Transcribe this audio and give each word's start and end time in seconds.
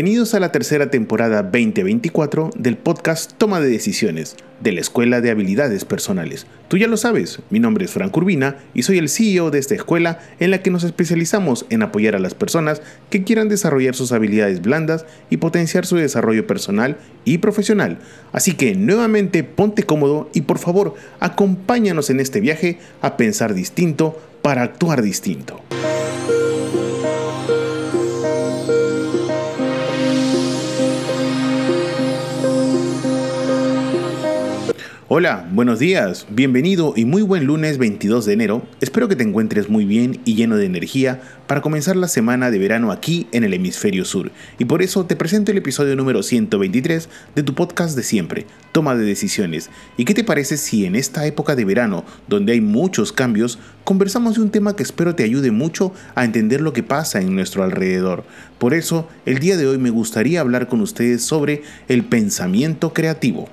Bienvenidos 0.00 0.32
a 0.32 0.40
la 0.40 0.50
tercera 0.50 0.90
temporada 0.90 1.42
2024 1.42 2.52
del 2.56 2.78
podcast 2.78 3.32
Toma 3.36 3.60
de 3.60 3.68
Decisiones 3.68 4.34
de 4.58 4.72
la 4.72 4.80
Escuela 4.80 5.20
de 5.20 5.30
Habilidades 5.30 5.84
Personales. 5.84 6.46
Tú 6.68 6.78
ya 6.78 6.86
lo 6.86 6.96
sabes, 6.96 7.40
mi 7.50 7.60
nombre 7.60 7.84
es 7.84 7.90
Frank 7.90 8.16
Urbina 8.16 8.56
y 8.72 8.84
soy 8.84 8.96
el 8.96 9.10
CEO 9.10 9.50
de 9.50 9.58
esta 9.58 9.74
escuela 9.74 10.20
en 10.38 10.52
la 10.52 10.62
que 10.62 10.70
nos 10.70 10.84
especializamos 10.84 11.66
en 11.68 11.82
apoyar 11.82 12.16
a 12.16 12.18
las 12.18 12.32
personas 12.32 12.80
que 13.10 13.24
quieran 13.24 13.50
desarrollar 13.50 13.94
sus 13.94 14.12
habilidades 14.12 14.62
blandas 14.62 15.04
y 15.28 15.36
potenciar 15.36 15.84
su 15.84 15.96
desarrollo 15.96 16.46
personal 16.46 16.96
y 17.26 17.36
profesional. 17.36 17.98
Así 18.32 18.52
que 18.52 18.74
nuevamente 18.74 19.44
ponte 19.44 19.82
cómodo 19.82 20.30
y 20.32 20.40
por 20.40 20.58
favor 20.58 20.94
acompáñanos 21.20 22.08
en 22.08 22.20
este 22.20 22.40
viaje 22.40 22.78
a 23.02 23.18
pensar 23.18 23.52
distinto 23.52 24.18
para 24.40 24.62
actuar 24.62 25.02
distinto. 25.02 25.60
Hola, 35.12 35.44
buenos 35.52 35.80
días, 35.80 36.24
bienvenido 36.30 36.92
y 36.94 37.04
muy 37.04 37.22
buen 37.22 37.42
lunes 37.44 37.78
22 37.78 38.26
de 38.26 38.32
enero. 38.32 38.62
Espero 38.80 39.08
que 39.08 39.16
te 39.16 39.24
encuentres 39.24 39.68
muy 39.68 39.84
bien 39.84 40.20
y 40.24 40.36
lleno 40.36 40.56
de 40.56 40.66
energía 40.66 41.20
para 41.48 41.62
comenzar 41.62 41.96
la 41.96 42.06
semana 42.06 42.52
de 42.52 42.60
verano 42.60 42.92
aquí 42.92 43.26
en 43.32 43.42
el 43.42 43.52
hemisferio 43.52 44.04
sur. 44.04 44.30
Y 44.60 44.66
por 44.66 44.82
eso 44.82 45.06
te 45.06 45.16
presento 45.16 45.50
el 45.50 45.58
episodio 45.58 45.96
número 45.96 46.22
123 46.22 47.08
de 47.34 47.42
tu 47.42 47.56
podcast 47.56 47.96
de 47.96 48.04
siempre, 48.04 48.46
Toma 48.70 48.94
de 48.94 49.04
Decisiones. 49.04 49.68
¿Y 49.96 50.04
qué 50.04 50.14
te 50.14 50.22
parece 50.22 50.56
si 50.56 50.86
en 50.86 50.94
esta 50.94 51.26
época 51.26 51.56
de 51.56 51.64
verano, 51.64 52.04
donde 52.28 52.52
hay 52.52 52.60
muchos 52.60 53.12
cambios, 53.12 53.58
conversamos 53.82 54.36
de 54.36 54.42
un 54.42 54.50
tema 54.50 54.76
que 54.76 54.84
espero 54.84 55.16
te 55.16 55.24
ayude 55.24 55.50
mucho 55.50 55.92
a 56.14 56.24
entender 56.24 56.60
lo 56.60 56.72
que 56.72 56.84
pasa 56.84 57.20
en 57.20 57.34
nuestro 57.34 57.64
alrededor? 57.64 58.22
Por 58.58 58.74
eso, 58.74 59.08
el 59.26 59.40
día 59.40 59.56
de 59.56 59.66
hoy 59.66 59.78
me 59.78 59.90
gustaría 59.90 60.40
hablar 60.40 60.68
con 60.68 60.80
ustedes 60.80 61.24
sobre 61.24 61.64
el 61.88 62.04
pensamiento 62.04 62.92
creativo. 62.92 63.48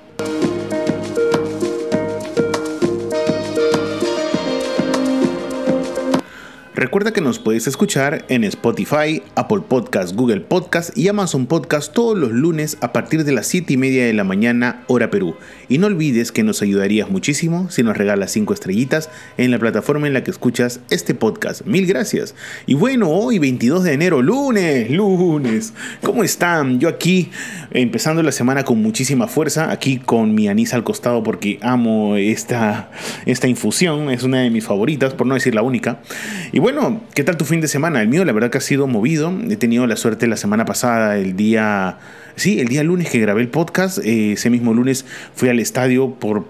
Recuerda 6.78 7.12
que 7.12 7.20
nos 7.20 7.40
puedes 7.40 7.66
escuchar 7.66 8.24
en 8.28 8.44
Spotify, 8.44 9.20
Apple 9.34 9.62
Podcast, 9.68 10.14
Google 10.14 10.42
Podcast 10.42 10.96
y 10.96 11.08
Amazon 11.08 11.46
Podcast 11.46 11.92
todos 11.92 12.16
los 12.16 12.30
lunes 12.30 12.78
a 12.80 12.92
partir 12.92 13.24
de 13.24 13.32
las 13.32 13.48
7 13.48 13.72
y 13.72 13.76
media 13.76 14.06
de 14.06 14.12
la 14.12 14.22
mañana, 14.22 14.84
hora 14.86 15.10
Perú. 15.10 15.34
Y 15.68 15.78
no 15.78 15.88
olvides 15.88 16.30
que 16.30 16.44
nos 16.44 16.62
ayudarías 16.62 17.10
muchísimo 17.10 17.68
si 17.68 17.82
nos 17.82 17.96
regalas 17.96 18.30
5 18.30 18.54
estrellitas 18.54 19.10
en 19.38 19.50
la 19.50 19.58
plataforma 19.58 20.06
en 20.06 20.12
la 20.12 20.22
que 20.22 20.30
escuchas 20.30 20.78
este 20.88 21.14
podcast. 21.14 21.62
Mil 21.62 21.84
gracias. 21.84 22.36
Y 22.66 22.74
bueno, 22.74 23.10
hoy 23.10 23.40
22 23.40 23.82
de 23.82 23.94
enero, 23.94 24.22
lunes, 24.22 24.88
lunes. 24.88 25.74
¿Cómo 26.04 26.22
están? 26.22 26.78
Yo 26.78 26.88
aquí 26.88 27.32
empezando 27.72 28.22
la 28.22 28.30
semana 28.30 28.62
con 28.62 28.80
muchísima 28.80 29.26
fuerza, 29.26 29.72
aquí 29.72 29.98
con 29.98 30.32
mi 30.32 30.46
anís 30.46 30.74
al 30.74 30.84
costado 30.84 31.24
porque 31.24 31.58
amo 31.60 32.14
esta, 32.14 32.92
esta 33.26 33.48
infusión, 33.48 34.10
es 34.10 34.22
una 34.22 34.42
de 34.42 34.50
mis 34.50 34.64
favoritas, 34.64 35.12
por 35.14 35.26
no 35.26 35.34
decir 35.34 35.56
la 35.56 35.62
única. 35.62 36.02
Y 36.52 36.60
bueno, 36.60 36.67
¿qué 37.14 37.24
tal 37.24 37.36
tu 37.36 37.44
fin 37.44 37.60
de 37.60 37.68
semana? 37.68 38.02
El 38.02 38.08
mío 38.08 38.24
la 38.24 38.32
verdad 38.32 38.50
que 38.50 38.58
ha 38.58 38.62
sido 38.62 38.86
movido, 38.86 39.32
he 39.48 39.56
tenido 39.56 39.86
la 39.86 39.96
suerte 39.96 40.26
la 40.26 40.36
semana 40.36 40.64
pasada, 40.64 41.16
el 41.16 41.36
día... 41.36 41.98
Sí, 42.36 42.60
el 42.60 42.68
día 42.68 42.84
lunes 42.84 43.10
que 43.10 43.18
grabé 43.18 43.40
el 43.40 43.48
podcast, 43.48 43.98
eh, 43.98 44.32
ese 44.32 44.48
mismo 44.48 44.72
lunes 44.72 45.04
fui 45.34 45.48
al 45.48 45.58
estadio 45.58 46.14
por, 46.14 46.44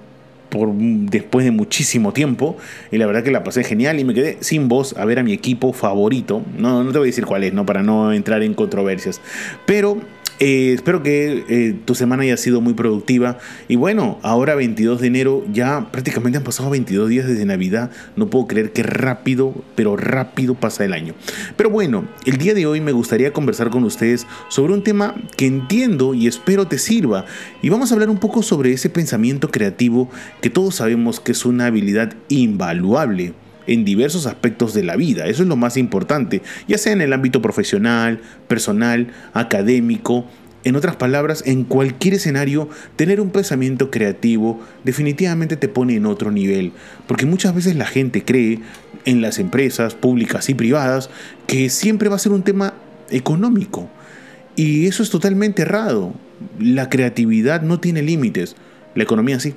por 0.50 0.74
después 0.74 1.46
de 1.46 1.50
muchísimo 1.50 2.12
tiempo 2.12 2.58
y 2.90 2.98
la 2.98 3.06
verdad 3.06 3.22
que 3.22 3.30
la 3.30 3.42
pasé 3.42 3.64
genial 3.64 3.98
y 3.98 4.04
me 4.04 4.12
quedé 4.12 4.36
sin 4.40 4.68
voz 4.68 4.94
a 4.98 5.06
ver 5.06 5.18
a 5.18 5.22
mi 5.22 5.32
equipo 5.32 5.72
favorito. 5.72 6.42
No, 6.58 6.84
no 6.84 6.92
te 6.92 6.98
voy 6.98 7.06
a 7.06 7.10
decir 7.10 7.24
cuál 7.24 7.44
es, 7.44 7.54
no 7.54 7.64
para 7.64 7.82
no 7.82 8.12
entrar 8.12 8.42
en 8.42 8.52
controversias, 8.52 9.20
pero 9.64 9.98
eh, 10.40 10.72
espero 10.74 11.02
que 11.02 11.44
eh, 11.48 11.76
tu 11.84 11.94
semana 11.94 12.22
haya 12.22 12.36
sido 12.36 12.60
muy 12.60 12.74
productiva. 12.74 13.38
Y 13.66 13.76
bueno, 13.76 14.18
ahora 14.22 14.54
22 14.54 15.00
de 15.00 15.06
enero, 15.06 15.44
ya 15.52 15.88
prácticamente 15.90 16.38
han 16.38 16.44
pasado 16.44 16.70
22 16.70 17.08
días 17.08 17.26
desde 17.26 17.44
Navidad. 17.44 17.90
No 18.16 18.30
puedo 18.30 18.46
creer 18.46 18.72
que 18.72 18.82
rápido, 18.82 19.54
pero 19.74 19.96
rápido 19.96 20.54
pasa 20.54 20.84
el 20.84 20.92
año. 20.92 21.14
Pero 21.56 21.70
bueno, 21.70 22.08
el 22.24 22.38
día 22.38 22.54
de 22.54 22.66
hoy 22.66 22.80
me 22.80 22.92
gustaría 22.92 23.32
conversar 23.32 23.70
con 23.70 23.84
ustedes 23.84 24.26
sobre 24.48 24.72
un 24.72 24.82
tema 24.82 25.14
que 25.36 25.46
entiendo 25.46 26.14
y 26.14 26.26
espero 26.26 26.66
te 26.66 26.78
sirva. 26.78 27.24
Y 27.62 27.68
vamos 27.68 27.90
a 27.90 27.94
hablar 27.94 28.10
un 28.10 28.18
poco 28.18 28.42
sobre 28.42 28.72
ese 28.72 28.90
pensamiento 28.90 29.50
creativo 29.50 30.08
que 30.40 30.50
todos 30.50 30.76
sabemos 30.76 31.20
que 31.20 31.32
es 31.32 31.44
una 31.44 31.66
habilidad 31.66 32.14
invaluable 32.28 33.34
en 33.68 33.84
diversos 33.84 34.26
aspectos 34.26 34.74
de 34.74 34.82
la 34.82 34.96
vida. 34.96 35.26
Eso 35.26 35.42
es 35.42 35.48
lo 35.48 35.56
más 35.56 35.76
importante, 35.76 36.42
ya 36.66 36.78
sea 36.78 36.92
en 36.92 37.00
el 37.00 37.12
ámbito 37.12 37.40
profesional, 37.40 38.20
personal, 38.48 39.12
académico. 39.34 40.26
En 40.64 40.74
otras 40.74 40.96
palabras, 40.96 41.44
en 41.46 41.62
cualquier 41.62 42.14
escenario, 42.14 42.68
tener 42.96 43.20
un 43.20 43.30
pensamiento 43.30 43.90
creativo 43.90 44.60
definitivamente 44.84 45.56
te 45.56 45.68
pone 45.68 45.94
en 45.94 46.06
otro 46.06 46.32
nivel, 46.32 46.72
porque 47.06 47.26
muchas 47.26 47.54
veces 47.54 47.76
la 47.76 47.86
gente 47.86 48.24
cree 48.24 48.58
en 49.04 49.20
las 49.20 49.38
empresas 49.38 49.94
públicas 49.94 50.48
y 50.48 50.54
privadas 50.54 51.10
que 51.46 51.70
siempre 51.70 52.08
va 52.08 52.16
a 52.16 52.18
ser 52.18 52.32
un 52.32 52.42
tema 52.42 52.74
económico. 53.10 53.88
Y 54.56 54.86
eso 54.86 55.02
es 55.04 55.10
totalmente 55.10 55.62
errado. 55.62 56.14
La 56.58 56.88
creatividad 56.88 57.62
no 57.62 57.78
tiene 57.78 58.02
límites, 58.02 58.56
la 58.94 59.04
economía 59.04 59.38
sí. 59.38 59.54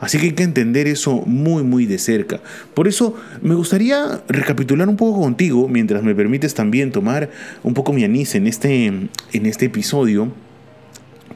Así 0.00 0.18
que 0.18 0.26
hay 0.26 0.32
que 0.32 0.42
entender 0.42 0.86
eso 0.86 1.22
muy 1.26 1.62
muy 1.62 1.86
de 1.86 1.98
cerca. 1.98 2.40
Por 2.74 2.88
eso 2.88 3.16
me 3.42 3.54
gustaría 3.54 4.22
recapitular 4.28 4.88
un 4.88 4.96
poco 4.96 5.20
contigo, 5.20 5.68
mientras 5.68 6.02
me 6.02 6.14
permites 6.14 6.54
también 6.54 6.92
tomar 6.92 7.30
un 7.62 7.74
poco 7.74 7.92
mi 7.92 8.04
anís 8.04 8.34
en 8.34 8.46
este, 8.46 8.86
en 8.86 9.46
este 9.46 9.66
episodio 9.66 10.32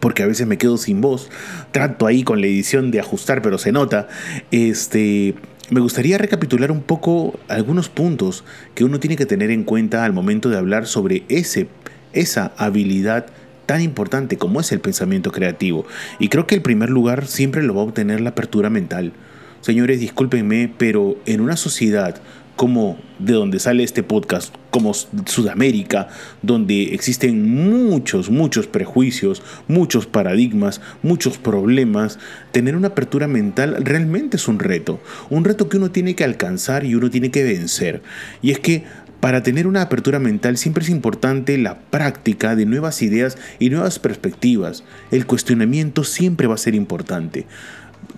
porque 0.00 0.22
a 0.22 0.26
veces 0.26 0.46
me 0.46 0.58
quedo 0.58 0.76
sin 0.76 1.00
voz. 1.00 1.28
Trato 1.72 2.06
ahí 2.06 2.22
con 2.22 2.40
la 2.40 2.46
edición 2.46 2.90
de 2.90 3.00
ajustar, 3.00 3.42
pero 3.42 3.58
se 3.58 3.72
nota. 3.72 4.08
Este, 4.50 5.34
me 5.70 5.80
gustaría 5.80 6.18
recapitular 6.18 6.70
un 6.70 6.82
poco 6.82 7.38
algunos 7.48 7.88
puntos 7.88 8.44
que 8.74 8.84
uno 8.84 9.00
tiene 9.00 9.16
que 9.16 9.26
tener 9.26 9.50
en 9.50 9.64
cuenta 9.64 10.04
al 10.04 10.12
momento 10.12 10.48
de 10.48 10.56
hablar 10.56 10.86
sobre 10.86 11.24
ese, 11.28 11.68
esa 12.12 12.52
habilidad 12.56 13.26
tan 13.68 13.82
importante 13.82 14.38
como 14.38 14.60
es 14.60 14.72
el 14.72 14.80
pensamiento 14.80 15.30
creativo. 15.30 15.84
Y 16.18 16.30
creo 16.30 16.46
que 16.46 16.54
el 16.54 16.62
primer 16.62 16.88
lugar 16.88 17.26
siempre 17.26 17.62
lo 17.62 17.74
va 17.74 17.82
a 17.82 17.84
obtener 17.84 18.22
la 18.22 18.30
apertura 18.30 18.70
mental. 18.70 19.12
Señores, 19.60 20.00
discúlpenme, 20.00 20.72
pero 20.78 21.18
en 21.26 21.42
una 21.42 21.54
sociedad 21.54 22.18
como 22.56 22.98
de 23.18 23.34
donde 23.34 23.60
sale 23.60 23.84
este 23.84 24.02
podcast, 24.02 24.54
como 24.70 24.94
Sudamérica, 24.94 26.08
donde 26.40 26.94
existen 26.94 27.46
muchos, 27.54 28.30
muchos 28.30 28.66
prejuicios, 28.66 29.42
muchos 29.68 30.06
paradigmas, 30.06 30.80
muchos 31.02 31.36
problemas, 31.36 32.18
tener 32.52 32.74
una 32.74 32.88
apertura 32.88 33.28
mental 33.28 33.76
realmente 33.84 34.38
es 34.38 34.48
un 34.48 34.58
reto, 34.60 34.98
un 35.28 35.44
reto 35.44 35.68
que 35.68 35.76
uno 35.76 35.90
tiene 35.90 36.16
que 36.16 36.24
alcanzar 36.24 36.86
y 36.86 36.94
uno 36.94 37.10
tiene 37.10 37.30
que 37.30 37.44
vencer. 37.44 38.02
Y 38.40 38.50
es 38.50 38.60
que 38.60 38.84
para 39.20 39.42
tener 39.42 39.66
una 39.66 39.82
apertura 39.82 40.18
mental 40.18 40.56
siempre 40.56 40.84
es 40.84 40.90
importante 40.90 41.58
la 41.58 41.78
práctica 41.78 42.54
de 42.54 42.66
nuevas 42.66 43.02
ideas 43.02 43.36
y 43.58 43.70
nuevas 43.70 43.98
perspectivas. 43.98 44.84
El 45.10 45.26
cuestionamiento 45.26 46.04
siempre 46.04 46.46
va 46.46 46.54
a 46.54 46.58
ser 46.58 46.74
importante. 46.74 47.46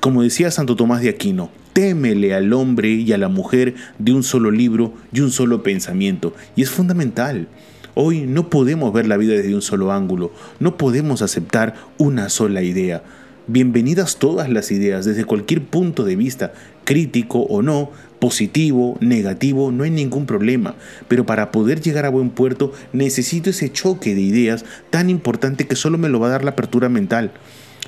Como 0.01 0.23
decía 0.23 0.51
Santo 0.51 0.77
Tomás 0.77 1.01
de 1.01 1.09
Aquino, 1.09 1.51
témele 1.73 2.35
al 2.35 2.53
hombre 2.53 2.91
y 2.91 3.13
a 3.13 3.19
la 3.19 3.29
mujer 3.29 3.75
de 3.99 4.13
un 4.13 4.23
solo 4.23 4.51
libro 4.51 4.93
y 5.13 5.21
un 5.21 5.31
solo 5.31 5.63
pensamiento. 5.63 6.35
Y 6.55 6.63
es 6.63 6.71
fundamental. 6.71 7.49
Hoy 7.95 8.21
no 8.21 8.51
podemos 8.51 8.93
ver 8.93 9.07
la 9.07 9.17
vida 9.17 9.35
desde 9.35 9.55
un 9.55 9.63
solo 9.63 9.93
ángulo, 9.93 10.33
no 10.61 10.77
podemos 10.77 11.23
aceptar 11.23 11.75
una 11.99 12.29
sola 12.29 12.63
idea. 12.63 13.03
Bienvenidas 13.47 14.17
todas 14.17 14.49
las 14.49 14.71
ideas 14.71 15.05
desde 15.07 15.25
cualquier 15.25 15.65
punto 15.65 16.05
de 16.05 16.15
vista, 16.15 16.53
crítico 16.85 17.41
o 17.41 17.63
no, 17.63 17.91
positivo, 18.21 18.97
negativo, 19.01 19.73
no 19.73 19.85
hay 19.85 19.91
ningún 19.91 20.27
problema. 20.27 20.77
Pero 21.09 21.27
para 21.27 21.51
poder 21.51 21.81
llegar 21.81 22.07
a 22.07 22.11
buen 22.11 22.31
puerto 22.31 22.73
necesito 22.93 23.51
ese 23.51 23.73
choque 23.73 24.15
de 24.15 24.21
ideas 24.21 24.65
tan 24.91 25.11
importante 25.11 25.67
que 25.67 25.75
solo 25.75 25.99
me 25.99 26.09
lo 26.09 26.21
va 26.21 26.29
a 26.29 26.31
dar 26.31 26.45
la 26.45 26.53
apertura 26.53 26.89
mental. 26.89 27.33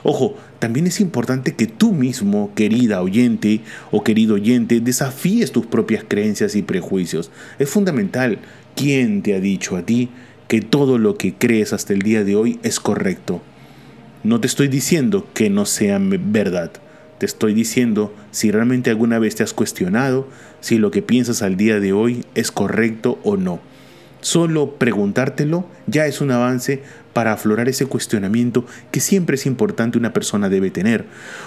Ojo, 0.04 0.36
también 0.58 0.86
es 0.88 1.00
importante 1.00 1.54
que 1.54 1.66
tú 1.66 1.92
mismo, 1.92 2.50
querida 2.56 3.02
oyente 3.02 3.60
o 3.92 4.02
querido 4.02 4.34
oyente, 4.34 4.80
desafíes 4.80 5.52
tus 5.52 5.66
propias 5.66 6.04
creencias 6.06 6.56
y 6.56 6.62
prejuicios. 6.62 7.30
Es 7.58 7.68
fundamental. 7.68 8.38
¿Quién 8.74 9.22
te 9.22 9.34
ha 9.34 9.40
dicho 9.40 9.76
a 9.76 9.82
ti 9.82 10.08
que 10.48 10.60
todo 10.60 10.98
lo 10.98 11.16
que 11.16 11.34
crees 11.34 11.72
hasta 11.72 11.92
el 11.92 12.00
día 12.00 12.24
de 12.24 12.34
hoy 12.34 12.58
es 12.62 12.80
correcto? 12.80 13.42
No 14.24 14.40
te 14.40 14.46
estoy 14.46 14.68
diciendo 14.68 15.28
que 15.34 15.50
no 15.50 15.66
sea 15.66 16.00
verdad. 16.00 16.72
Te 17.22 17.26
estoy 17.26 17.54
diciendo 17.54 18.12
si 18.32 18.50
realmente 18.50 18.90
alguna 18.90 19.20
vez 19.20 19.36
te 19.36 19.44
has 19.44 19.54
cuestionado 19.54 20.26
si 20.60 20.78
lo 20.78 20.90
que 20.90 21.02
piensas 21.02 21.40
al 21.42 21.56
día 21.56 21.78
de 21.78 21.92
hoy 21.92 22.24
es 22.34 22.50
correcto 22.50 23.20
o 23.22 23.36
no. 23.36 23.60
Solo 24.20 24.74
preguntártelo 24.74 25.64
ya 25.86 26.08
es 26.08 26.20
un 26.20 26.32
avance 26.32 26.82
para 27.12 27.32
aflorar 27.32 27.68
ese 27.68 27.86
cuestionamiento 27.86 28.66
que 28.90 28.98
siempre 28.98 29.36
es 29.36 29.46
importante 29.46 29.98
una 29.98 30.12
persona 30.12 30.48
debe 30.48 30.72
tener. 30.72 31.04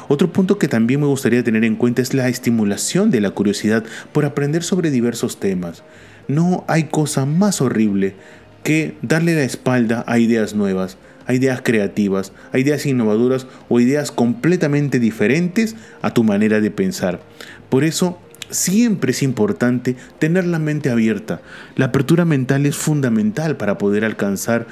Otro 0.08 0.32
punto 0.32 0.58
que 0.58 0.70
también 0.70 1.02
me 1.02 1.08
gustaría 1.08 1.44
tener 1.44 1.66
en 1.66 1.76
cuenta 1.76 2.02
es 2.02 2.14
la 2.14 2.30
estimulación 2.30 3.12
de 3.12 3.20
la 3.20 3.32
curiosidad 3.32 3.84
por 4.14 4.24
aprender 4.24 4.64
sobre 4.64 4.92
diversos 4.92 5.42
temas. 5.42 5.84
No 6.30 6.64
hay 6.70 6.86
cosa 6.86 7.26
más 7.26 7.60
horrible 7.60 8.16
que 8.64 8.96
darle 9.02 9.36
la 9.36 9.44
espalda 9.44 10.06
a 10.08 10.20
ideas 10.20 10.54
nuevas, 10.56 10.98
a 11.28 11.34
ideas 11.34 11.62
creativas, 11.64 12.34
a 12.52 12.60
ideas 12.60 12.86
innovadoras 12.86 13.48
o 13.70 13.80
ideas 13.80 14.12
completamente 14.12 15.00
diferentes 15.00 15.76
a 16.02 16.14
tu 16.14 16.24
manera 16.24 16.62
de 16.62 16.72
pensar. 16.72 17.22
Por 17.70 17.84
eso 17.84 18.20
Siempre 18.50 19.12
es 19.12 19.24
importante 19.24 19.96
tener 20.20 20.46
la 20.46 20.60
mente 20.60 20.92
abierta. 20.92 21.42
La 21.76 21.86
apertura 21.86 22.26
mental 22.26 22.68
es 22.68 22.76
fundamental 22.76 23.58
para 23.58 23.80
poder 23.80 24.06
alcanzar 24.06 24.68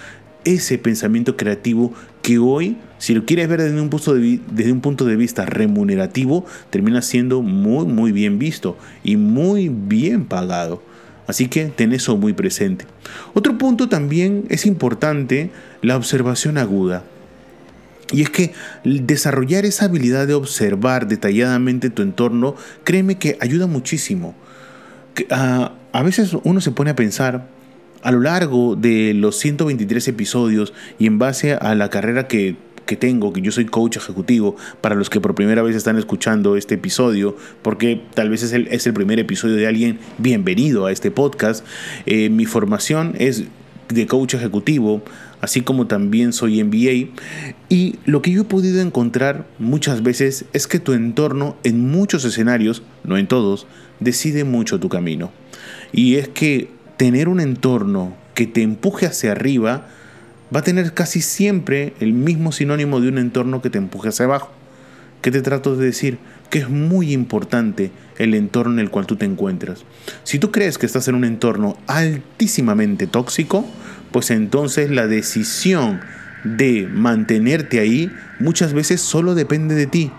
ese 0.46 0.78
pensamiento 0.78 1.38
creativo 1.38 1.94
que 2.22 2.38
hoy, 2.38 2.78
si 2.98 3.16
lo 3.16 3.26
quieres 3.26 3.48
ver 3.48 3.62
desde 3.62 3.82
un 3.82 3.90
punto 3.90 4.14
de, 4.14 4.40
desde 4.52 4.72
un 4.72 4.82
punto 4.82 5.06
de 5.06 5.16
vista 5.16 5.46
remunerativo, 5.46 6.46
termina 6.70 7.02
siendo 7.02 7.42
muy, 7.42 7.86
muy 7.86 8.12
bien 8.12 8.38
visto 8.40 8.78
y 9.04 9.18
muy 9.18 9.70
bien 9.70 10.26
pagado. 10.26 10.84
Así 11.34 11.48
que 11.48 11.66
ten 11.66 11.94
eso 11.94 12.16
muy 12.16 12.34
presente. 12.34 12.86
Otro 13.34 13.58
punto 13.58 13.90
también 13.90 14.46
es 14.50 14.68
importante, 14.68 15.50
la 15.82 15.98
observación 15.98 16.60
aguda. 16.60 17.06
Y 18.12 18.22
es 18.22 18.30
que 18.30 18.54
desarrollar 18.84 19.66
esa 19.66 19.86
habilidad 19.86 20.28
de 20.28 20.36
observar 20.36 21.08
detalladamente 21.08 21.90
tu 21.90 22.04
entorno, 22.04 22.56
créeme 22.84 23.18
que 23.18 23.36
ayuda 23.42 23.66
muchísimo. 23.66 24.36
Ah, 25.32 25.74
a 25.92 26.04
veces 26.04 26.38
uno 26.44 26.62
se 26.62 26.70
pone 26.70 26.92
a 26.92 26.96
pensar, 26.96 27.48
a 28.04 28.12
lo 28.12 28.20
largo 28.20 28.76
de 28.76 29.16
los 29.16 29.40
123 29.40 30.08
episodios 30.10 30.72
y 31.00 31.08
en 31.08 31.18
base 31.18 31.54
a 31.54 31.74
la 31.74 31.90
carrera 31.90 32.28
que, 32.28 32.58
tengo, 32.86 33.34
que 33.34 33.42
yo 33.42 33.52
soy 33.52 33.66
coach 33.66 33.98
ejecutivo, 33.98 34.56
para 34.82 34.96
los 34.96 35.10
que 35.10 35.20
por 35.20 35.36
primera 35.36 35.62
vez 35.64 35.76
están 35.76 35.98
escuchando 35.98 36.56
este 36.56 36.76
episodio, 36.76 37.36
porque 37.62 38.02
tal 38.14 38.30
vez 38.30 38.44
es 38.44 38.54
el, 38.54 38.68
es 38.68 38.86
el 38.86 38.94
primer 38.94 39.20
episodio 39.20 39.56
de 39.56 39.68
alguien 39.68 40.00
bienvenido 40.18 40.86
a 40.86 40.92
este 40.92 41.12
podcast, 41.12 41.66
eh, 42.06 42.30
mi 42.30 42.46
formación 42.46 43.16
es 43.18 43.46
de 43.90 44.08
coach 44.08 44.36
ejecutivo, 44.36 45.04
así 45.42 45.62
como 45.62 45.88
también 45.88 46.34
soy 46.34 46.64
MBA. 46.64 47.12
Y 47.70 47.96
lo 48.06 48.22
que 48.22 48.32
yo 48.32 48.42
he 48.42 48.46
podido 48.46 48.82
encontrar 48.82 49.46
muchas 49.60 50.04
veces 50.04 50.46
es 50.54 50.68
que 50.68 50.80
tu 50.80 50.94
entorno 50.94 51.58
en 51.64 51.90
muchos 51.90 52.26
escenarios, 52.26 52.84
no 53.04 53.18
en 53.18 53.28
todos, 53.28 53.68
decide 54.00 54.44
mucho 54.44 54.80
tu 54.80 54.90
camino. 54.90 55.32
Y 55.92 56.16
es 56.16 56.28
que 56.28 56.70
tener 56.98 57.28
un 57.28 57.40
entorno 57.40 58.16
que 58.36 58.48
te 58.48 58.62
empuje 58.62 59.06
hacia 59.06 59.32
arriba 59.32 59.88
va 60.54 60.60
a 60.60 60.64
tener 60.64 60.94
casi 60.94 61.22
siempre 61.22 61.94
el 62.00 62.14
mismo 62.14 62.52
sinónimo 62.52 63.00
de 63.00 63.10
un 63.10 63.18
entorno 63.18 63.62
que 63.62 63.70
te 63.70 63.78
empuje 63.78 64.10
hacia 64.10 64.26
abajo. 64.26 64.52
¿Qué 65.22 65.32
te 65.32 65.42
trato 65.42 65.76
de 65.76 65.86
decir? 65.86 66.18
Que 66.50 66.60
es 66.60 66.70
muy 66.70 67.14
importante 67.14 67.92
el 68.18 68.34
entorno 68.34 68.74
en 68.74 68.80
el 68.80 68.90
cual 68.90 69.06
tú 69.06 69.16
te 69.16 69.26
encuentras. 69.26 69.86
Si 70.24 70.38
tú 70.38 70.52
crees 70.52 70.78
que 70.78 70.86
estás 70.86 71.08
en 71.08 71.16
un 71.16 71.24
entorno 71.24 71.78
altísimamente 71.88 73.08
tóxico, 73.08 73.66
pues 74.12 74.32
entonces 74.32 74.92
la 74.92 75.08
decisión 75.08 76.02
de 76.44 76.88
mantenerte 76.92 77.80
ahí 77.80 78.12
muchas 78.40 78.74
veces 78.74 79.02
solo 79.02 79.34
depende 79.34 79.76
de 79.76 79.88
ti. 79.88 80.12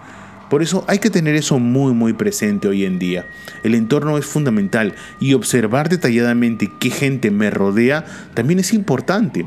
Por 0.55 0.62
eso 0.62 0.85
hay 0.87 1.01
que 1.01 1.11
tener 1.11 1.35
eso 1.35 1.59
muy 1.59 1.95
muy 1.95 2.12
presente 2.12 2.69
hoy 2.69 2.85
en 2.85 3.01
día. 3.01 3.27
El 3.65 3.75
entorno 3.75 4.19
es 4.19 4.25
fundamental 4.25 4.95
y 5.19 5.35
observar 5.35 5.89
detalladamente 5.89 6.71
qué 6.79 6.91
gente 6.91 7.33
me 7.33 7.51
rodea 7.51 8.05
también 8.35 8.61
es 8.61 8.73
importante. 8.73 9.45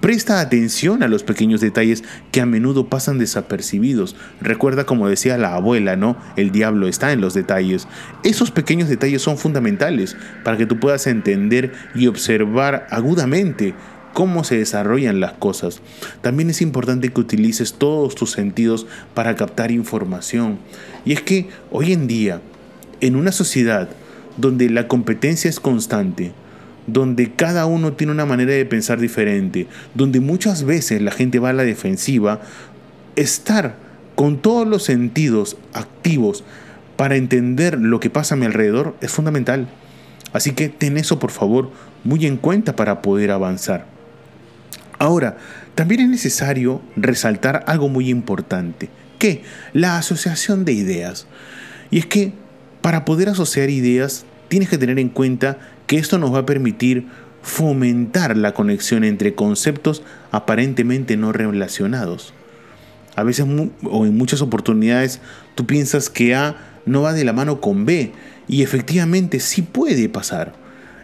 Presta 0.00 0.40
atención 0.40 1.04
a 1.04 1.06
los 1.06 1.22
pequeños 1.22 1.60
detalles 1.60 2.02
que 2.32 2.40
a 2.40 2.46
menudo 2.46 2.88
pasan 2.88 3.18
desapercibidos. 3.18 4.16
Recuerda 4.40 4.82
como 4.82 5.08
decía 5.08 5.38
la 5.38 5.54
abuela, 5.54 5.94
¿no? 5.94 6.16
El 6.34 6.50
diablo 6.50 6.88
está 6.88 7.12
en 7.12 7.20
los 7.20 7.34
detalles. 7.34 7.86
Esos 8.24 8.50
pequeños 8.50 8.88
detalles 8.88 9.22
son 9.22 9.38
fundamentales 9.38 10.16
para 10.42 10.56
que 10.56 10.66
tú 10.66 10.80
puedas 10.80 11.06
entender 11.06 11.72
y 11.94 12.08
observar 12.08 12.88
agudamente 12.90 13.74
cómo 14.14 14.44
se 14.44 14.58
desarrollan 14.58 15.20
las 15.20 15.32
cosas. 15.32 15.80
También 16.22 16.50
es 16.50 16.60
importante 16.62 17.10
que 17.10 17.20
utilices 17.20 17.74
todos 17.74 18.14
tus 18.14 18.32
sentidos 18.32 18.86
para 19.14 19.36
captar 19.36 19.70
información. 19.70 20.58
Y 21.04 21.12
es 21.12 21.22
que 21.22 21.48
hoy 21.70 21.92
en 21.92 22.06
día, 22.06 22.40
en 23.00 23.16
una 23.16 23.32
sociedad 23.32 23.88
donde 24.36 24.70
la 24.70 24.88
competencia 24.88 25.50
es 25.50 25.60
constante, 25.60 26.32
donde 26.86 27.32
cada 27.32 27.66
uno 27.66 27.92
tiene 27.92 28.12
una 28.12 28.26
manera 28.26 28.52
de 28.52 28.64
pensar 28.64 28.98
diferente, 28.98 29.66
donde 29.94 30.20
muchas 30.20 30.64
veces 30.64 31.02
la 31.02 31.10
gente 31.10 31.38
va 31.38 31.50
a 31.50 31.52
la 31.54 31.64
defensiva, 31.64 32.40
estar 33.14 33.76
con 34.14 34.38
todos 34.38 34.66
los 34.66 34.84
sentidos 34.84 35.56
activos 35.74 36.44
para 36.96 37.16
entender 37.16 37.78
lo 37.78 38.00
que 38.00 38.10
pasa 38.10 38.34
a 38.34 38.38
mi 38.38 38.46
alrededor 38.46 38.96
es 39.00 39.12
fundamental. 39.12 39.68
Así 40.32 40.52
que 40.52 40.68
ten 40.68 40.98
eso 40.98 41.18
por 41.18 41.30
favor 41.30 41.70
muy 42.04 42.26
en 42.26 42.36
cuenta 42.36 42.74
para 42.74 43.02
poder 43.02 43.30
avanzar. 43.30 43.97
Ahora, 44.98 45.36
también 45.74 46.00
es 46.00 46.08
necesario 46.08 46.82
resaltar 46.96 47.64
algo 47.66 47.88
muy 47.88 48.08
importante, 48.08 48.88
que 49.18 49.42
la 49.72 49.96
asociación 49.96 50.64
de 50.64 50.72
ideas. 50.72 51.26
Y 51.90 51.98
es 51.98 52.06
que 52.06 52.32
para 52.82 53.04
poder 53.04 53.28
asociar 53.28 53.70
ideas 53.70 54.24
tienes 54.48 54.68
que 54.68 54.78
tener 54.78 54.98
en 54.98 55.08
cuenta 55.08 55.58
que 55.86 55.98
esto 55.98 56.18
nos 56.18 56.34
va 56.34 56.40
a 56.40 56.46
permitir 56.46 57.06
fomentar 57.42 58.36
la 58.36 58.52
conexión 58.54 59.04
entre 59.04 59.34
conceptos 59.34 60.02
aparentemente 60.32 61.16
no 61.16 61.32
relacionados. 61.32 62.34
A 63.16 63.22
veces 63.22 63.46
o 63.84 64.06
en 64.06 64.16
muchas 64.16 64.42
oportunidades 64.42 65.20
tú 65.54 65.66
piensas 65.66 66.10
que 66.10 66.34
A 66.34 66.56
no 66.86 67.02
va 67.02 67.12
de 67.12 67.24
la 67.24 67.32
mano 67.32 67.60
con 67.60 67.84
B 67.84 68.12
y 68.48 68.62
efectivamente 68.62 69.40
sí 69.40 69.62
puede 69.62 70.08
pasar. 70.08 70.54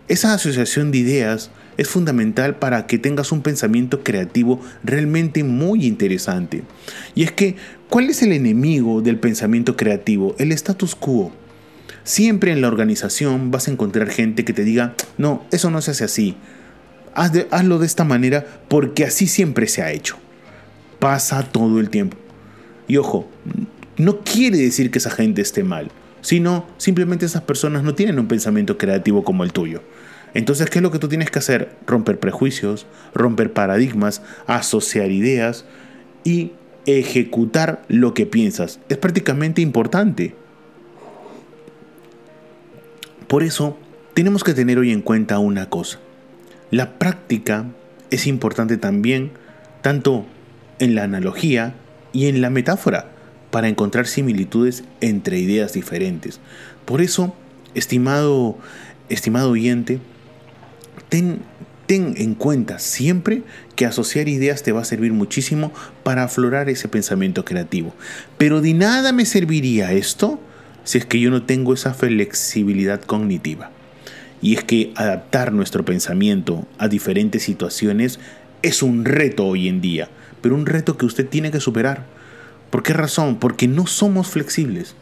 Esa 0.08 0.34
asociación 0.34 0.90
de 0.90 0.98
ideas 0.98 1.50
es 1.76 1.88
fundamental 1.88 2.56
para 2.56 2.86
que 2.86 2.98
tengas 2.98 3.32
un 3.32 3.42
pensamiento 3.42 4.02
creativo 4.02 4.60
realmente 4.82 5.44
muy 5.44 5.86
interesante. 5.86 6.62
Y 7.14 7.24
es 7.24 7.32
que, 7.32 7.56
¿cuál 7.88 8.10
es 8.10 8.22
el 8.22 8.32
enemigo 8.32 9.02
del 9.02 9.18
pensamiento 9.18 9.76
creativo? 9.76 10.34
El 10.38 10.52
status 10.52 10.94
quo. 10.94 11.32
Siempre 12.04 12.52
en 12.52 12.60
la 12.60 12.68
organización 12.68 13.50
vas 13.50 13.68
a 13.68 13.70
encontrar 13.70 14.08
gente 14.08 14.44
que 14.44 14.52
te 14.52 14.64
diga, 14.64 14.94
no, 15.18 15.44
eso 15.50 15.70
no 15.70 15.80
se 15.80 15.92
hace 15.92 16.04
así. 16.04 16.36
hazlo 17.14 17.78
de 17.78 17.86
esta 17.86 18.04
manera 18.04 18.44
porque 18.68 19.04
así 19.04 19.26
siempre 19.26 19.66
se 19.66 19.82
ha 19.82 19.90
hecho. 19.90 20.16
Pasa 20.98 21.42
todo 21.42 21.80
el 21.80 21.90
tiempo. 21.90 22.16
Y 22.86 22.98
ojo, 22.98 23.28
no 23.96 24.20
quiere 24.20 24.58
decir 24.58 24.90
que 24.90 24.98
esa 24.98 25.10
gente 25.10 25.40
esté 25.40 25.64
mal, 25.64 25.90
sino 26.20 26.66
simplemente 26.76 27.26
esas 27.26 27.42
personas 27.42 27.82
no 27.82 27.94
tienen 27.94 28.18
un 28.18 28.28
pensamiento 28.28 28.76
creativo 28.76 29.24
como 29.24 29.44
el 29.44 29.52
tuyo. 29.52 29.82
Entonces, 30.34 30.68
¿qué 30.68 30.80
es 30.80 30.82
lo 30.82 30.90
que 30.90 30.98
tú 30.98 31.08
tienes 31.08 31.30
que 31.30 31.38
hacer? 31.38 31.76
Romper 31.86 32.18
prejuicios, 32.18 32.86
romper 33.14 33.52
paradigmas, 33.52 34.20
asociar 34.46 35.10
ideas 35.10 35.64
y 36.24 36.52
ejecutar 36.86 37.82
lo 37.88 38.14
que 38.14 38.26
piensas. 38.26 38.80
Es 38.88 38.98
prácticamente 38.98 39.62
importante. 39.62 40.34
Por 43.28 43.42
eso, 43.42 43.78
tenemos 44.12 44.44
que 44.44 44.54
tener 44.54 44.78
hoy 44.78 44.92
en 44.92 45.02
cuenta 45.02 45.38
una 45.38 45.70
cosa. 45.70 45.98
La 46.70 46.98
práctica 46.98 47.66
es 48.10 48.26
importante 48.26 48.76
también, 48.76 49.32
tanto 49.82 50.26
en 50.78 50.94
la 50.94 51.04
analogía 51.04 51.74
y 52.12 52.26
en 52.26 52.40
la 52.40 52.50
metáfora, 52.50 53.10
para 53.50 53.68
encontrar 53.68 54.06
similitudes 54.06 54.84
entre 55.00 55.38
ideas 55.38 55.72
diferentes. 55.72 56.40
Por 56.84 57.00
eso, 57.00 57.34
estimado, 57.74 58.58
estimado 59.08 59.50
oyente, 59.50 60.00
ten, 61.86 62.14
en 62.16 62.34
cuenta 62.34 62.78
siempre 62.78 63.42
que 63.76 63.86
asociar 63.86 64.28
ideas 64.28 64.62
te 64.62 64.72
va 64.72 64.80
a 64.80 64.84
servir 64.84 65.12
muchísimo 65.12 65.72
para 66.02 66.24
aflorar 66.24 66.68
ese 66.68 66.88
pensamiento 66.88 67.44
creativo. 67.44 67.94
Pero 68.38 68.60
de 68.60 68.74
nada 68.74 69.12
me 69.12 69.26
serviría 69.26 69.92
esto 69.92 70.40
si 70.82 70.98
es 70.98 71.06
que 71.06 71.20
yo 71.20 71.30
no 71.30 71.44
tengo 71.44 71.72
esa 71.72 71.94
flexibilidad 71.94 73.00
cognitiva. 73.02 73.70
Y 74.42 74.56
es 74.56 74.64
que 74.64 74.92
adaptar 74.96 75.52
nuestro 75.52 75.84
pensamiento 75.84 76.66
a 76.78 76.88
diferentes 76.88 77.44
situaciones 77.44 78.18
es 78.62 78.82
un 78.82 79.04
reto 79.04 79.46
hoy 79.46 79.68
en 79.68 79.80
día, 79.80 80.08
pero 80.40 80.54
un 80.54 80.66
reto 80.66 80.98
que 80.98 81.06
usted 81.06 81.28
tiene 81.28 81.50
que 81.50 81.60
superar. 81.60 82.06
¿Por 82.70 82.82
qué 82.82 82.92
razón? 82.92 83.38
Porque 83.38 83.68
no 83.68 83.86
somos 83.86 84.28
flexibles. 84.28 84.96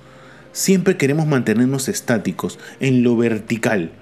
Siempre 0.53 0.97
queremos 0.97 1.27
mantenernos 1.27 1.89
estáticos 1.89 2.59
en 2.81 3.03
lo 3.03 3.17
vertical, 3.17 3.93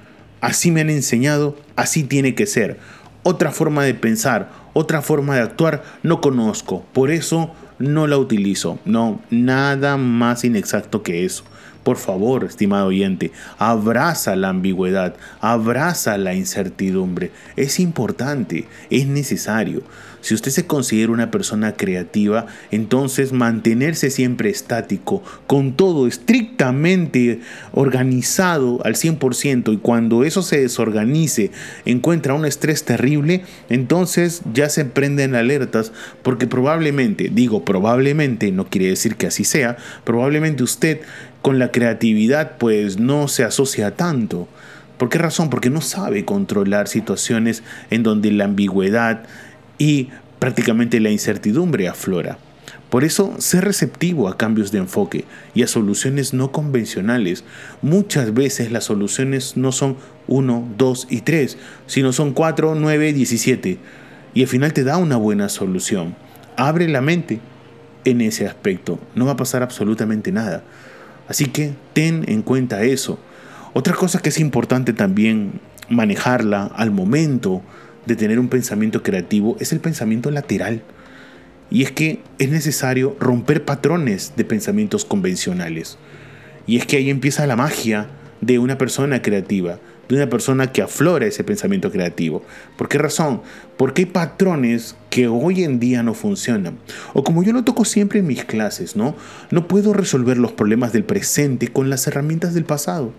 Así 0.41 0.71
me 0.71 0.81
han 0.81 0.91
enseñado, 0.91 1.57
así 1.77 2.03
tiene 2.05 2.35
que 2.35 2.47
ser. 2.47 2.79
Otra 3.23 3.51
forma 3.51 3.85
de 3.85 3.95
pensar, 3.95 4.51
otra 4.73 5.03
forma 5.03 5.35
de 5.35 5.43
actuar 5.43 5.83
no 6.03 6.21
conozco, 6.21 6.85
por 6.93 7.11
eso 7.11 7.53
no 7.79 8.07
la 8.07 8.19
utilizo. 8.19 8.79
No, 8.85 9.21
nada 9.31 9.97
más 9.97 10.45
inexacto 10.45 11.03
que 11.03 11.25
eso. 11.25 11.45
Por 11.83 11.97
favor, 11.97 12.45
estimado 12.45 12.89
oyente, 12.89 13.33
abraza 13.59 14.37
la 14.37 14.51
ambigüedad, 14.51 15.15
abraza 15.41 16.19
la 16.19 16.35
incertidumbre. 16.35 17.31
Es 17.57 17.81
importante, 17.81 18.67
es 18.91 19.07
necesario. 19.07 19.83
Si 20.21 20.35
usted 20.35 20.51
se 20.51 20.67
considera 20.67 21.13
una 21.13 21.31
persona 21.31 21.73
creativa, 21.73 22.47
entonces 22.71 23.33
mantenerse 23.33 24.11
siempre 24.11 24.51
estático, 24.51 25.23
con 25.47 25.73
todo 25.73 26.07
estrictamente 26.07 27.41
organizado 27.73 28.85
al 28.85 28.95
100% 28.97 29.73
y 29.73 29.79
cuando 29.79 30.25
eso 30.25 30.43
se 30.43 30.61
desorganice, 30.61 31.51
encuentra 31.87 32.35
un 32.35 32.45
estrés 32.45 32.85
terrible, 32.85 33.45
entonces 33.71 34.43
ya 34.53 34.69
se 34.69 34.85
prenden 34.85 35.35
alertas 35.35 35.93
porque 36.23 36.47
probablemente, 36.47 37.31
digo 37.33 37.65
probablemente, 37.65 38.53
no 38.53 38.67
quiere 38.67 38.89
decir 38.89 39.17
que 39.17 39.29
así 39.29 39.45
sea, 39.45 39.79
probablemente 40.05 40.63
usted 40.63 41.01
con 41.43 41.59
la 41.59 41.71
creatividad 41.71 42.59
pues 42.59 42.99
no 42.99 43.29
se 43.29 43.45
asocia 43.45 43.97
tanto. 43.97 44.49
¿Por 44.99 45.09
qué 45.09 45.19
razón? 45.19 45.49
Porque 45.49 45.71
no 45.71 45.81
sabe 45.81 46.25
controlar 46.25 46.89
situaciones 46.89 47.63
en 47.91 48.03
donde 48.03 48.31
la 48.33 48.45
ambigüedad 48.45 49.23
y 49.79 50.09
prácticamente 50.39 51.01
la 51.01 51.11
incertidumbre 51.11 51.89
aflora. 51.89 52.39
Por 52.91 53.05
eso, 53.05 53.35
sé 53.39 53.61
receptivo 53.61 54.29
a 54.29 54.37
cambios 54.37 54.73
de 54.73 54.79
enfoque 54.79 55.25
y 55.55 55.63
a 55.63 55.69
soluciones 55.69 56.35
no 56.35 56.51
convencionales. 56.51 57.45
Muchas 57.83 58.35
veces 58.35 58.73
las 58.73 58.85
soluciones 58.85 59.57
no 59.57 59.71
son 59.71 59.97
1, 60.27 60.75
2 60.77 61.07
y 61.09 61.21
3, 61.21 61.57
sino 61.87 62.13
son 62.13 62.33
4, 62.33 62.75
9, 62.75 63.13
17. 63.13 63.79
Y 64.35 64.43
al 64.43 64.49
final 64.49 64.73
te 64.73 64.83
da 64.83 64.97
una 64.97 65.17
buena 65.17 65.49
solución. 65.49 66.17
Abre 66.57 66.89
la 66.89 67.01
mente 67.01 67.39
en 68.05 68.21
ese 68.23 68.49
aspecto. 68.49 68.99
No 69.15 69.25
va 69.25 69.33
a 69.33 69.37
pasar 69.37 69.63
absolutamente 69.63 70.33
nada. 70.33 70.65
Así 71.31 71.47
que 71.47 71.75
ten 71.93 72.25
en 72.27 72.43
cuenta 72.43 72.83
eso. 72.83 73.21
Otra 73.73 73.95
cosa 73.95 74.19
que 74.19 74.31
es 74.31 74.41
importante 74.41 74.93
también 74.93 75.61
manejarla 75.89 76.65
al 76.65 76.91
momento 76.91 77.63
de 78.05 78.17
tener 78.17 78.41
un 78.41 78.49
pensamiento 78.49 79.05
creativo 79.05 79.57
es 79.61 79.73
el 79.73 79.79
pensamiento 79.79 80.33
lateral. 80.33 80.83
Y 81.71 81.85
es 81.85 81.93
que 81.93 82.19
es 82.41 82.51
necesario 82.51 83.17
romper 83.21 83.65
patrones 83.65 84.33
de 84.37 84.45
pensamientos 84.45 85.05
convencionales. 85.05 85.99
Y 86.67 86.79
es 86.79 86.85
que 86.85 86.97
ahí 86.97 87.11
empieza 87.11 87.47
la 87.47 87.55
magia 87.55 88.09
de 88.41 88.59
una 88.59 88.77
persona 88.77 89.23
creativa, 89.23 89.79
de 90.11 90.17
una 90.17 90.29
persona 90.29 90.73
que 90.73 90.83
aflora 90.83 91.27
ese 91.27 91.45
pensamiento 91.45 91.93
creativo. 91.93 92.43
¿Por 92.77 92.89
qué 92.89 92.99
razón? 92.99 93.43
Porque 93.77 94.03
hay 94.03 94.07
patrones 94.07 94.97
que 95.09 95.29
hoy 95.29 95.63
en 95.63 95.79
día 95.79 96.03
no 96.03 96.15
funcionan. 96.15 96.79
O 97.15 97.23
como 97.23 97.45
yo 97.45 97.53
lo 97.53 97.63
toco 97.63 97.85
siempre 97.85 98.19
en 98.19 98.27
mis 98.27 98.45
clases, 98.45 98.97
¿no? 98.97 99.15
No 99.53 99.69
puedo 99.69 99.93
resolver 99.93 100.37
los 100.37 100.51
problemas 100.51 100.93
del 100.93 101.05
presente 101.05 101.69
con 101.69 101.91
las 101.91 102.09
herramientas 102.09 102.55
del 102.55 102.65
pasado. 102.65 103.13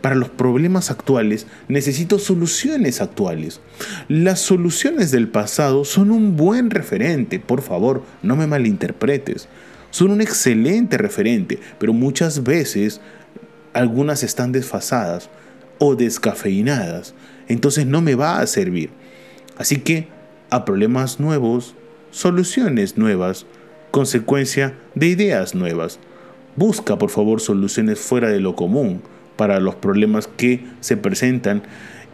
Para 0.00 0.14
los 0.14 0.28
problemas 0.28 0.92
actuales 0.92 1.48
necesito 1.66 2.20
soluciones 2.20 3.00
actuales. 3.00 3.60
Las 4.06 4.38
soluciones 4.38 5.10
del 5.10 5.26
pasado 5.26 5.84
son 5.84 6.12
un 6.12 6.36
buen 6.36 6.70
referente, 6.70 7.40
por 7.40 7.62
favor, 7.62 8.04
no 8.22 8.36
me 8.36 8.46
malinterpretes. 8.46 9.48
Son 9.90 10.12
un 10.12 10.20
excelente 10.20 10.98
referente, 10.98 11.58
pero 11.80 11.92
muchas 11.92 12.44
veces 12.44 13.00
algunas 13.72 14.22
están 14.22 14.52
desfasadas 14.52 15.30
o 15.78 15.94
descafeinadas, 15.94 17.14
entonces 17.48 17.86
no 17.86 18.00
me 18.00 18.14
va 18.14 18.40
a 18.40 18.46
servir. 18.46 18.90
Así 19.56 19.78
que 19.78 20.08
a 20.50 20.64
problemas 20.64 21.20
nuevos, 21.20 21.74
soluciones 22.10 22.96
nuevas, 22.96 23.46
consecuencia 23.90 24.74
de 24.94 25.08
ideas 25.08 25.54
nuevas. 25.54 25.98
Busca 26.56 26.98
por 26.98 27.10
favor 27.10 27.40
soluciones 27.40 27.98
fuera 27.98 28.28
de 28.28 28.40
lo 28.40 28.54
común 28.54 29.02
para 29.36 29.60
los 29.60 29.76
problemas 29.76 30.26
que 30.26 30.64
se 30.80 30.96
presentan 30.96 31.62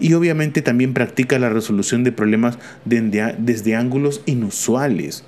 y 0.01 0.15
obviamente 0.15 0.61
también 0.61 0.93
practica 0.93 1.39
la 1.39 1.49
resolución 1.49 2.05
de 2.05 2.13
problemas 2.13 2.59
desde, 2.85 3.77
ángulos 3.77 4.23
inusuales. 4.27 5.25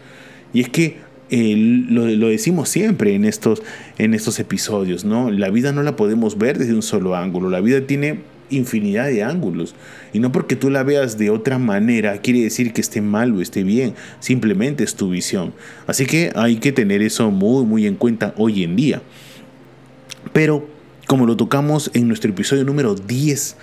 Y 0.52 0.60
es 0.60 0.68
que 0.68 0.98
lo, 1.30 2.06
lo, 2.06 2.28
decimos 2.28 2.68
siempre 2.68 3.14
en 3.14 3.24
estos, 3.24 3.62
en 3.98 4.14
estos 4.14 4.38
episodios, 4.38 5.04
¿no? 5.04 5.30
La 5.30 5.50
vida 5.50 5.72
no 5.72 5.82
la 5.82 5.96
podemos 5.96 6.38
ver 6.38 6.58
desde 6.58 6.74
un 6.74 6.82
solo 6.82 7.16
ángulo, 7.16 7.50
la 7.50 7.60
vida 7.60 7.80
tiene 7.86 8.20
infinidad 8.50 9.06
de 9.06 9.22
ángulos. 9.22 9.74
Y 10.12 10.20
no 10.20 10.32
porque 10.32 10.56
tú 10.56 10.70
la 10.70 10.82
veas 10.82 11.18
de 11.18 11.30
otra 11.30 11.58
manera 11.58 12.18
quiere 12.18 12.42
decir 12.42 12.72
que 12.72 12.80
esté 12.80 13.00
mal 13.00 13.34
o 13.34 13.40
esté 13.40 13.64
bien, 13.64 13.94
simplemente 14.20 14.84
es 14.84 14.94
tu 14.94 15.10
visión. 15.10 15.52
Así 15.86 16.06
que 16.06 16.32
hay 16.34 16.56
que 16.56 16.72
tener 16.72 17.02
eso 17.02 17.30
muy, 17.30 17.64
muy 17.64 17.86
en 17.86 17.96
cuenta 17.96 18.34
hoy 18.36 18.62
en 18.62 18.76
día. 18.76 19.02
Pero 20.32 20.68
como 21.06 21.26
lo 21.26 21.36
tocamos 21.36 21.90
en 21.94 22.08
nuestro 22.08 22.30
episodio 22.30 22.64
número 22.64 22.94
10, 22.94 23.56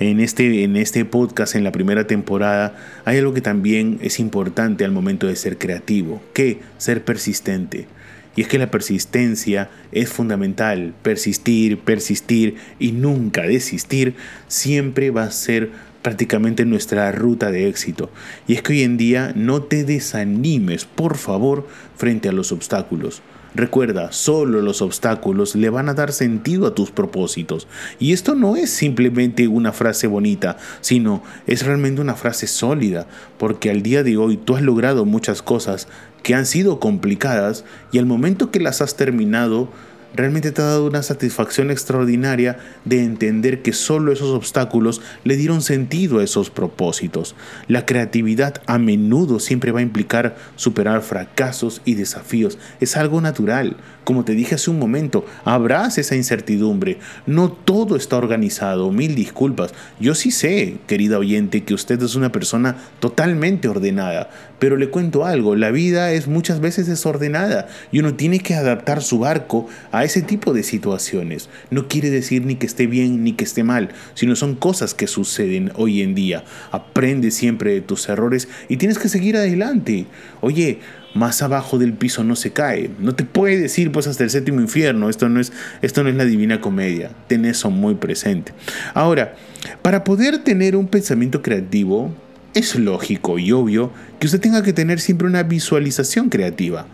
en 0.00 0.18
este, 0.18 0.64
en 0.64 0.76
este 0.76 1.04
podcast, 1.04 1.54
en 1.54 1.62
la 1.62 1.72
primera 1.72 2.06
temporada, 2.06 2.74
hay 3.04 3.18
algo 3.18 3.34
que 3.34 3.42
también 3.42 3.98
es 4.00 4.18
importante 4.18 4.84
al 4.84 4.92
momento 4.92 5.26
de 5.26 5.36
ser 5.36 5.58
creativo, 5.58 6.22
que 6.32 6.60
ser 6.78 7.04
persistente. 7.04 7.86
Y 8.34 8.42
es 8.42 8.48
que 8.48 8.58
la 8.58 8.70
persistencia 8.70 9.68
es 9.92 10.08
fundamental. 10.08 10.94
Persistir, 11.02 11.78
persistir 11.78 12.56
y 12.78 12.92
nunca 12.92 13.42
desistir 13.42 14.14
siempre 14.48 15.10
va 15.10 15.24
a 15.24 15.30
ser 15.30 15.70
prácticamente 16.00 16.64
nuestra 16.64 17.12
ruta 17.12 17.50
de 17.50 17.68
éxito. 17.68 18.10
Y 18.48 18.54
es 18.54 18.62
que 18.62 18.72
hoy 18.72 18.82
en 18.82 18.96
día 18.96 19.32
no 19.36 19.64
te 19.64 19.84
desanimes, 19.84 20.86
por 20.86 21.18
favor, 21.18 21.68
frente 21.96 22.30
a 22.30 22.32
los 22.32 22.52
obstáculos. 22.52 23.22
Recuerda, 23.54 24.12
solo 24.12 24.62
los 24.62 24.80
obstáculos 24.80 25.56
le 25.56 25.70
van 25.70 25.88
a 25.88 25.94
dar 25.94 26.12
sentido 26.12 26.68
a 26.68 26.74
tus 26.74 26.92
propósitos. 26.92 27.66
Y 27.98 28.12
esto 28.12 28.36
no 28.36 28.54
es 28.54 28.70
simplemente 28.70 29.48
una 29.48 29.72
frase 29.72 30.06
bonita, 30.06 30.56
sino 30.80 31.22
es 31.48 31.66
realmente 31.66 32.00
una 32.00 32.14
frase 32.14 32.46
sólida, 32.46 33.08
porque 33.38 33.70
al 33.70 33.82
día 33.82 34.04
de 34.04 34.16
hoy 34.16 34.36
tú 34.36 34.54
has 34.54 34.62
logrado 34.62 35.04
muchas 35.04 35.42
cosas 35.42 35.88
que 36.22 36.34
han 36.34 36.46
sido 36.46 36.78
complicadas 36.78 37.64
y 37.90 37.98
al 37.98 38.06
momento 38.06 38.50
que 38.52 38.60
las 38.60 38.80
has 38.82 38.96
terminado, 38.96 39.68
realmente 40.14 40.52
te 40.52 40.62
ha 40.62 40.66
dado 40.66 40.86
una 40.86 41.02
satisfacción 41.02 41.70
extraordinaria 41.70 42.58
de 42.84 43.04
entender 43.04 43.62
que 43.62 43.72
solo 43.72 44.12
esos 44.12 44.30
obstáculos 44.30 45.00
le 45.24 45.36
dieron 45.36 45.62
sentido 45.62 46.18
a 46.18 46.24
esos 46.24 46.50
propósitos. 46.50 47.34
La 47.68 47.86
creatividad 47.86 48.62
a 48.66 48.78
menudo 48.78 49.40
siempre 49.40 49.72
va 49.72 49.80
a 49.80 49.84
implicar 49.84 50.36
superar 50.56 51.02
fracasos 51.02 51.82
y 51.84 51.94
desafíos. 51.94 52.58
Es 52.80 52.96
algo 52.96 53.20
natural. 53.20 53.76
Como 54.10 54.24
te 54.24 54.34
dije 54.34 54.56
hace 54.56 54.72
un 54.72 54.80
momento, 54.80 55.24
habrás 55.44 55.96
esa 55.96 56.16
incertidumbre. 56.16 56.98
No 57.26 57.48
todo 57.52 57.94
está 57.94 58.16
organizado. 58.16 58.90
Mil 58.90 59.14
disculpas. 59.14 59.72
Yo 60.00 60.16
sí 60.16 60.32
sé, 60.32 60.78
querida 60.88 61.16
oyente, 61.16 61.62
que 61.62 61.74
usted 61.74 62.02
es 62.02 62.16
una 62.16 62.32
persona 62.32 62.76
totalmente 62.98 63.68
ordenada. 63.68 64.28
Pero 64.58 64.76
le 64.76 64.90
cuento 64.90 65.24
algo, 65.24 65.54
la 65.54 65.70
vida 65.70 66.10
es 66.10 66.26
muchas 66.26 66.58
veces 66.58 66.88
desordenada 66.88 67.68
y 67.92 68.00
uno 68.00 68.14
tiene 68.14 68.40
que 68.40 68.56
adaptar 68.56 69.00
su 69.00 69.20
barco 69.20 69.68
a 69.92 70.02
ese 70.02 70.22
tipo 70.22 70.52
de 70.52 70.64
situaciones. 70.64 71.48
No 71.70 71.86
quiere 71.86 72.10
decir 72.10 72.44
ni 72.44 72.56
que 72.56 72.66
esté 72.66 72.88
bien 72.88 73.22
ni 73.22 73.34
que 73.34 73.44
esté 73.44 73.62
mal, 73.62 73.90
sino 74.14 74.34
son 74.34 74.56
cosas 74.56 74.92
que 74.92 75.06
suceden 75.06 75.70
hoy 75.76 76.02
en 76.02 76.16
día. 76.16 76.42
Aprende 76.72 77.30
siempre 77.30 77.74
de 77.74 77.80
tus 77.80 78.08
errores 78.08 78.48
y 78.68 78.76
tienes 78.76 78.98
que 78.98 79.08
seguir 79.08 79.36
adelante. 79.36 80.06
Oye, 80.40 80.80
más 81.14 81.42
abajo 81.42 81.78
del 81.78 81.92
piso 81.92 82.24
no 82.24 82.36
se 82.36 82.52
cae. 82.52 82.90
No 82.98 83.14
te 83.14 83.24
puede 83.24 83.58
decir 83.58 83.92
pues 83.92 84.06
hasta 84.06 84.24
el 84.24 84.30
séptimo 84.30 84.60
infierno. 84.60 85.08
Esto 85.08 85.28
no 85.28 85.40
es, 85.40 85.52
esto 85.82 86.02
no 86.02 86.08
es 86.08 86.16
la 86.16 86.24
divina 86.24 86.60
comedia. 86.60 87.10
Ten 87.26 87.44
eso 87.44 87.70
muy 87.70 87.94
presente. 87.94 88.52
Ahora, 88.94 89.34
para 89.82 90.04
poder 90.04 90.38
tener 90.38 90.76
un 90.76 90.88
pensamiento 90.88 91.42
creativo, 91.42 92.14
es 92.54 92.74
lógico 92.76 93.38
y 93.38 93.52
obvio 93.52 93.92
que 94.18 94.26
usted 94.26 94.40
tenga 94.40 94.62
que 94.62 94.72
tener 94.72 95.00
siempre 95.00 95.26
una 95.26 95.42
visualización 95.42 96.28
creativa. 96.28 96.86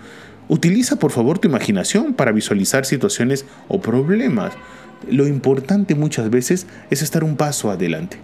Utiliza 0.48 0.96
por 0.96 1.10
favor 1.10 1.38
tu 1.38 1.48
imaginación 1.48 2.14
para 2.14 2.32
visualizar 2.32 2.84
situaciones 2.84 3.44
o 3.68 3.80
problemas. 3.80 4.52
Lo 5.10 5.26
importante 5.26 5.94
muchas 5.94 6.30
veces 6.30 6.66
es 6.90 7.02
estar 7.02 7.24
un 7.24 7.36
paso 7.36 7.70
adelante. 7.70 8.18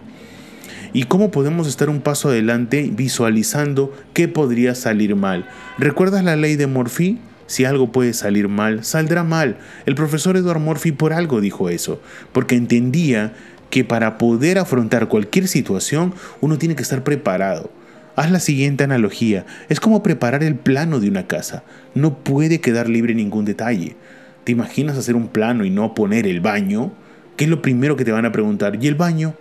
¿Y 0.94 1.04
cómo 1.04 1.30
podemos 1.30 1.68
estar 1.68 1.88
un 1.88 2.02
paso 2.02 2.28
adelante 2.28 2.90
visualizando 2.92 3.94
qué 4.12 4.28
podría 4.28 4.74
salir 4.74 5.16
mal? 5.16 5.48
¿Recuerdas 5.78 6.22
la 6.22 6.36
ley 6.36 6.56
de 6.56 6.66
Morphy? 6.66 7.18
Si 7.46 7.64
algo 7.64 7.90
puede 7.90 8.12
salir 8.12 8.48
mal, 8.48 8.84
saldrá 8.84 9.24
mal. 9.24 9.56
El 9.86 9.94
profesor 9.94 10.36
Edward 10.36 10.60
Morphy 10.60 10.92
por 10.92 11.14
algo 11.14 11.40
dijo 11.40 11.70
eso, 11.70 11.98
porque 12.32 12.56
entendía 12.56 13.32
que 13.70 13.84
para 13.84 14.18
poder 14.18 14.58
afrontar 14.58 15.08
cualquier 15.08 15.48
situación 15.48 16.12
uno 16.42 16.58
tiene 16.58 16.76
que 16.76 16.82
estar 16.82 17.02
preparado. 17.02 17.70
Haz 18.14 18.30
la 18.30 18.40
siguiente 18.40 18.84
analogía. 18.84 19.46
Es 19.70 19.80
como 19.80 20.02
preparar 20.02 20.44
el 20.44 20.56
plano 20.56 21.00
de 21.00 21.08
una 21.08 21.26
casa. 21.26 21.64
No 21.94 22.18
puede 22.18 22.60
quedar 22.60 22.90
libre 22.90 23.14
ningún 23.14 23.46
detalle. 23.46 23.96
¿Te 24.44 24.52
imaginas 24.52 24.98
hacer 24.98 25.16
un 25.16 25.28
plano 25.28 25.64
y 25.64 25.70
no 25.70 25.94
poner 25.94 26.26
el 26.26 26.42
baño? 26.42 26.92
¿Qué 27.38 27.44
es 27.44 27.50
lo 27.50 27.62
primero 27.62 27.96
que 27.96 28.04
te 28.04 28.12
van 28.12 28.26
a 28.26 28.32
preguntar? 28.32 28.76
¿Y 28.78 28.88
el 28.88 28.94
baño? 28.94 29.34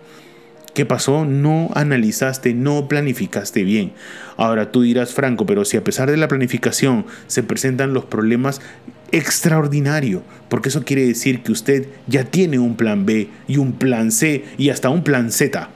¿Qué 0.74 0.86
pasó? 0.86 1.26
No 1.26 1.70
analizaste, 1.74 2.54
no 2.54 2.88
planificaste 2.88 3.62
bien. 3.62 3.92
Ahora 4.38 4.72
tú 4.72 4.82
dirás, 4.82 5.12
Franco, 5.12 5.44
pero 5.44 5.66
si 5.66 5.76
a 5.76 5.84
pesar 5.84 6.10
de 6.10 6.16
la 6.16 6.28
planificación 6.28 7.04
se 7.26 7.42
presentan 7.42 7.92
los 7.92 8.06
problemas, 8.06 8.62
extraordinario, 9.10 10.22
porque 10.48 10.70
eso 10.70 10.82
quiere 10.82 11.06
decir 11.06 11.42
que 11.42 11.52
usted 11.52 11.88
ya 12.06 12.24
tiene 12.24 12.58
un 12.58 12.76
plan 12.76 13.04
B 13.04 13.28
y 13.46 13.58
un 13.58 13.72
plan 13.72 14.10
C 14.10 14.46
y 14.56 14.70
hasta 14.70 14.88
un 14.88 15.04
plan 15.04 15.30
Z. 15.30 15.68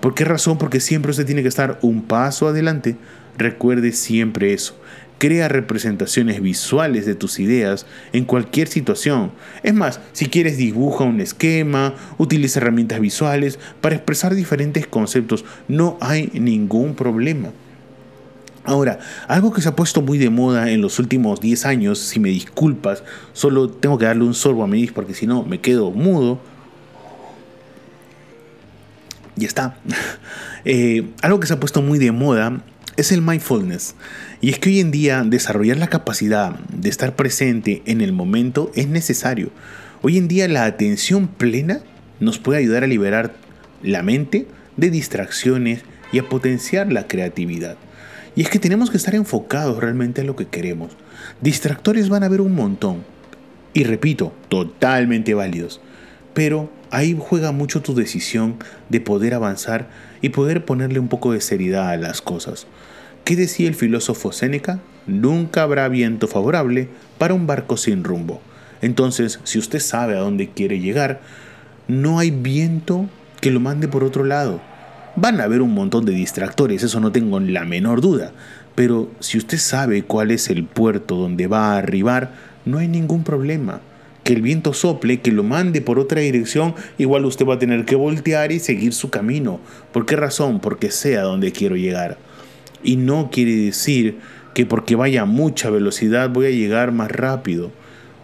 ¿Por 0.00 0.14
qué 0.14 0.24
razón? 0.24 0.58
Porque 0.58 0.78
siempre 0.78 1.10
usted 1.10 1.26
tiene 1.26 1.42
que 1.42 1.48
estar 1.48 1.80
un 1.82 2.02
paso 2.02 2.46
adelante. 2.46 2.96
Recuerde 3.38 3.92
siempre 3.92 4.52
eso. 4.52 4.74
Crea 5.18 5.48
representaciones 5.48 6.42
visuales 6.42 7.06
de 7.06 7.14
tus 7.14 7.38
ideas 7.38 7.86
en 8.12 8.24
cualquier 8.24 8.68
situación. 8.68 9.30
Es 9.62 9.74
más, 9.74 10.00
si 10.12 10.26
quieres 10.26 10.56
dibuja 10.56 11.04
un 11.04 11.20
esquema, 11.20 11.94
utiliza 12.18 12.58
herramientas 12.58 13.00
visuales 13.00 13.58
para 13.80 13.94
expresar 13.94 14.34
diferentes 14.34 14.86
conceptos. 14.86 15.44
No 15.68 15.98
hay 16.00 16.30
ningún 16.34 16.94
problema. 16.94 17.50
Ahora, 18.64 18.98
algo 19.28 19.52
que 19.52 19.62
se 19.62 19.68
ha 19.68 19.76
puesto 19.76 20.02
muy 20.02 20.18
de 20.18 20.30
moda 20.30 20.70
en 20.70 20.82
los 20.82 20.98
últimos 20.98 21.40
10 21.40 21.64
años, 21.64 22.00
si 22.00 22.20
me 22.20 22.28
disculpas, 22.28 23.02
solo 23.32 23.70
tengo 23.70 23.98
que 23.98 24.04
darle 24.04 24.24
un 24.24 24.34
sorbo 24.34 24.64
a 24.64 24.66
mi 24.66 24.86
porque 24.88 25.14
si 25.14 25.26
no 25.26 25.44
me 25.44 25.60
quedo 25.60 25.90
mudo. 25.92 26.40
Y 29.36 29.44
está. 29.44 29.78
Eh, 30.64 31.08
algo 31.22 31.38
que 31.38 31.46
se 31.46 31.54
ha 31.54 31.60
puesto 31.60 31.80
muy 31.80 31.98
de 31.98 32.10
moda 32.10 32.60
es 32.98 33.12
el 33.12 33.22
mindfulness. 33.22 33.94
Y 34.40 34.50
es 34.50 34.58
que 34.58 34.70
hoy 34.70 34.80
en 34.80 34.90
día 34.90 35.22
desarrollar 35.24 35.76
la 35.76 35.86
capacidad 35.86 36.58
de 36.58 36.88
estar 36.88 37.14
presente 37.14 37.82
en 37.86 38.00
el 38.00 38.12
momento 38.12 38.72
es 38.74 38.88
necesario. 38.88 39.50
Hoy 40.02 40.18
en 40.18 40.28
día 40.28 40.48
la 40.48 40.64
atención 40.64 41.28
plena 41.28 41.80
nos 42.18 42.38
puede 42.38 42.58
ayudar 42.58 42.82
a 42.82 42.88
liberar 42.88 43.34
la 43.82 44.02
mente 44.02 44.46
de 44.76 44.90
distracciones 44.90 45.82
y 46.12 46.18
a 46.18 46.28
potenciar 46.28 46.92
la 46.92 47.06
creatividad. 47.06 47.76
Y 48.34 48.42
es 48.42 48.50
que 48.50 48.58
tenemos 48.58 48.90
que 48.90 48.96
estar 48.96 49.14
enfocados 49.14 49.78
realmente 49.78 50.20
en 50.20 50.26
lo 50.26 50.36
que 50.36 50.46
queremos. 50.46 50.92
Distractores 51.40 52.08
van 52.08 52.24
a 52.24 52.26
haber 52.26 52.40
un 52.40 52.54
montón. 52.54 53.04
Y 53.74 53.84
repito, 53.84 54.32
totalmente 54.48 55.34
válidos. 55.34 55.80
Pero 56.38 56.70
ahí 56.92 57.16
juega 57.18 57.50
mucho 57.50 57.82
tu 57.82 57.96
decisión 57.96 58.58
de 58.90 59.00
poder 59.00 59.34
avanzar 59.34 59.88
y 60.22 60.28
poder 60.28 60.64
ponerle 60.64 61.00
un 61.00 61.08
poco 61.08 61.32
de 61.32 61.40
seriedad 61.40 61.90
a 61.90 61.96
las 61.96 62.22
cosas. 62.22 62.68
¿Qué 63.24 63.34
decía 63.34 63.66
el 63.66 63.74
filósofo 63.74 64.30
Séneca? 64.30 64.78
Nunca 65.08 65.64
habrá 65.64 65.88
viento 65.88 66.28
favorable 66.28 66.90
para 67.18 67.34
un 67.34 67.48
barco 67.48 67.76
sin 67.76 68.04
rumbo. 68.04 68.40
Entonces, 68.82 69.40
si 69.42 69.58
usted 69.58 69.80
sabe 69.80 70.16
a 70.16 70.20
dónde 70.20 70.48
quiere 70.48 70.78
llegar, 70.78 71.22
no 71.88 72.20
hay 72.20 72.30
viento 72.30 73.06
que 73.40 73.50
lo 73.50 73.58
mande 73.58 73.88
por 73.88 74.04
otro 74.04 74.22
lado. 74.22 74.60
Van 75.16 75.40
a 75.40 75.42
haber 75.42 75.60
un 75.60 75.74
montón 75.74 76.04
de 76.04 76.12
distractores, 76.12 76.84
eso 76.84 77.00
no 77.00 77.10
tengo 77.10 77.40
la 77.40 77.64
menor 77.64 78.00
duda. 78.00 78.30
Pero 78.76 79.10
si 79.18 79.38
usted 79.38 79.58
sabe 79.58 80.04
cuál 80.04 80.30
es 80.30 80.50
el 80.50 80.62
puerto 80.62 81.16
donde 81.16 81.48
va 81.48 81.72
a 81.72 81.78
arribar, 81.78 82.30
no 82.64 82.78
hay 82.78 82.86
ningún 82.86 83.24
problema. 83.24 83.80
Que 84.28 84.34
el 84.34 84.42
viento 84.42 84.74
sople, 84.74 85.22
que 85.22 85.32
lo 85.32 85.42
mande 85.42 85.80
por 85.80 85.98
otra 85.98 86.20
dirección, 86.20 86.74
igual 86.98 87.24
usted 87.24 87.46
va 87.46 87.54
a 87.54 87.58
tener 87.58 87.86
que 87.86 87.96
voltear 87.96 88.52
y 88.52 88.58
seguir 88.58 88.92
su 88.92 89.08
camino. 89.08 89.58
¿Por 89.90 90.04
qué 90.04 90.16
razón? 90.16 90.60
Porque 90.60 90.90
sé 90.90 91.16
a 91.16 91.22
dónde 91.22 91.50
quiero 91.50 91.76
llegar. 91.76 92.18
Y 92.82 92.96
no 92.96 93.30
quiere 93.32 93.56
decir 93.56 94.18
que 94.52 94.66
porque 94.66 94.96
vaya 94.96 95.22
a 95.22 95.24
mucha 95.24 95.70
velocidad 95.70 96.28
voy 96.28 96.44
a 96.44 96.50
llegar 96.50 96.92
más 96.92 97.10
rápido. 97.10 97.72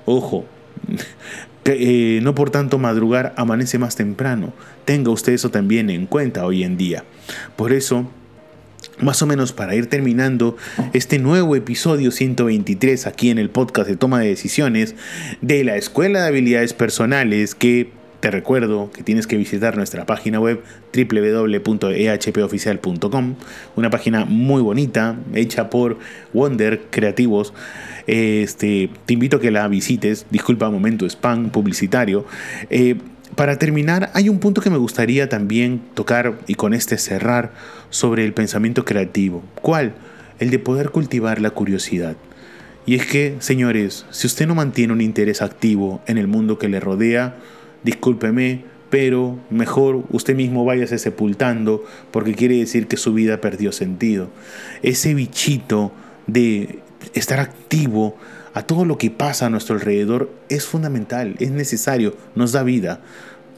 Ojo, 0.05 0.45
eh, 1.65 2.21
no 2.23 2.35
por 2.35 2.51
tanto 2.51 2.77
madrugar 2.77 3.33
amanece 3.39 3.79
más 3.79 3.97
temprano. 3.97 4.53
Tenga 4.85 5.11
usted 5.11 5.33
eso 5.33 5.49
también 5.49 5.89
en 5.89 6.05
cuenta 6.05 6.45
hoy 6.45 6.65
en 6.65 6.77
día. 6.77 7.05
Por 7.57 7.73
eso, 7.73 8.11
más 9.01 9.23
o 9.23 9.27
menos 9.27 9.53
para 9.53 9.75
ir 9.75 9.87
terminando 9.87 10.57
este 10.93 11.19
nuevo 11.19 11.57
episodio 11.57 12.11
123 12.11 13.07
aquí 13.07 13.31
en 13.31 13.39
el 13.39 13.51
podcast 13.51 13.89
de 13.89 13.97
toma 13.97 14.21
de 14.21 14.29
decisiones 14.29 14.95
de 15.41 15.65
la 15.65 15.77
Escuela 15.77 16.23
de 16.23 16.29
Habilidades 16.29 16.73
Personales 16.73 17.55
que 17.55 17.91
te 18.25 18.31
recuerdo 18.31 18.91
que 18.91 19.03
tienes 19.03 19.27
que 19.27 19.37
visitar 19.37 19.77
nuestra 19.77 20.07
página 20.07 20.41
web 20.41 20.63
www.ehpoficial.com, 20.95 23.35
una 23.77 23.91
página 23.91 24.25
muy 24.25 24.63
bonita, 24.63 25.19
hecha 25.35 25.69
por 25.69 25.99
Wonder 26.33 26.85
Creativos. 26.89 27.53
Este, 28.07 28.89
te 29.05 29.13
invito 29.13 29.37
a 29.37 29.41
que 29.41 29.51
la 29.51 29.69
visites. 29.69 30.25
Disculpa, 30.31 30.71
momento 30.71 31.05
spam 31.05 31.51
publicitario. 31.51 32.25
Eh, 32.71 32.97
para 33.37 33.59
terminar, 33.59 34.11
hay 34.15 34.29
un 34.29 34.39
punto 34.39 34.61
que 34.61 34.71
me 34.71 34.79
gustaría 34.79 35.29
también 35.29 35.83
tocar 35.95 36.39
y 36.47 36.55
con 36.55 36.75
este 36.75 36.99
cerrar 36.99 37.53
sobre 37.91 38.25
el 38.25 38.33
pensamiento 38.33 38.85
creativo. 38.85 39.43
¿Cuál? 39.61 39.95
El 40.39 40.51
de 40.51 40.59
poder 40.59 40.91
cultivar 40.91 41.41
la 41.41 41.51
curiosidad. 41.51 42.17
Y 42.87 42.97
es 42.97 43.07
que, 43.07 43.37
señores, 43.39 44.05
si 44.11 44.27
usted 44.27 44.47
no 44.47 44.55
mantiene 44.55 44.93
un 44.93 45.01
interés 45.01 45.43
activo 45.43 46.03
en 46.07 46.19
el 46.19 46.29
mundo 46.29 46.59
que 46.59 46.69
le 46.69 46.81
rodea, 46.81 47.37
discúlpeme, 47.83 48.65
pero 48.91 49.39
mejor 49.51 50.05
usted 50.11 50.37
mismo 50.37 50.65
váyase 50.65 50.99
sepultando 50.99 51.85
porque 52.11 52.35
quiere 52.35 52.59
decir 52.59 52.87
que 52.87 52.97
su 52.97 53.15
vida 53.15 53.41
perdió 53.41 53.73
sentido. 53.73 54.29
Ese 54.83 55.15
bichito 55.15 55.93
de 56.27 56.81
estar 57.15 57.41
activo 57.41 58.17
a 58.55 58.63
todo 58.63 58.85
lo 58.85 58.99
que 58.99 59.11
pasa 59.11 59.47
a 59.47 59.51
nuestro 59.51 59.75
alrededor 59.75 60.31
es 60.49 60.65
fundamental, 60.65 61.35
es 61.41 61.51
necesario, 61.51 62.17
nos 62.37 62.53
da 62.53 62.63
vida. 62.63 63.01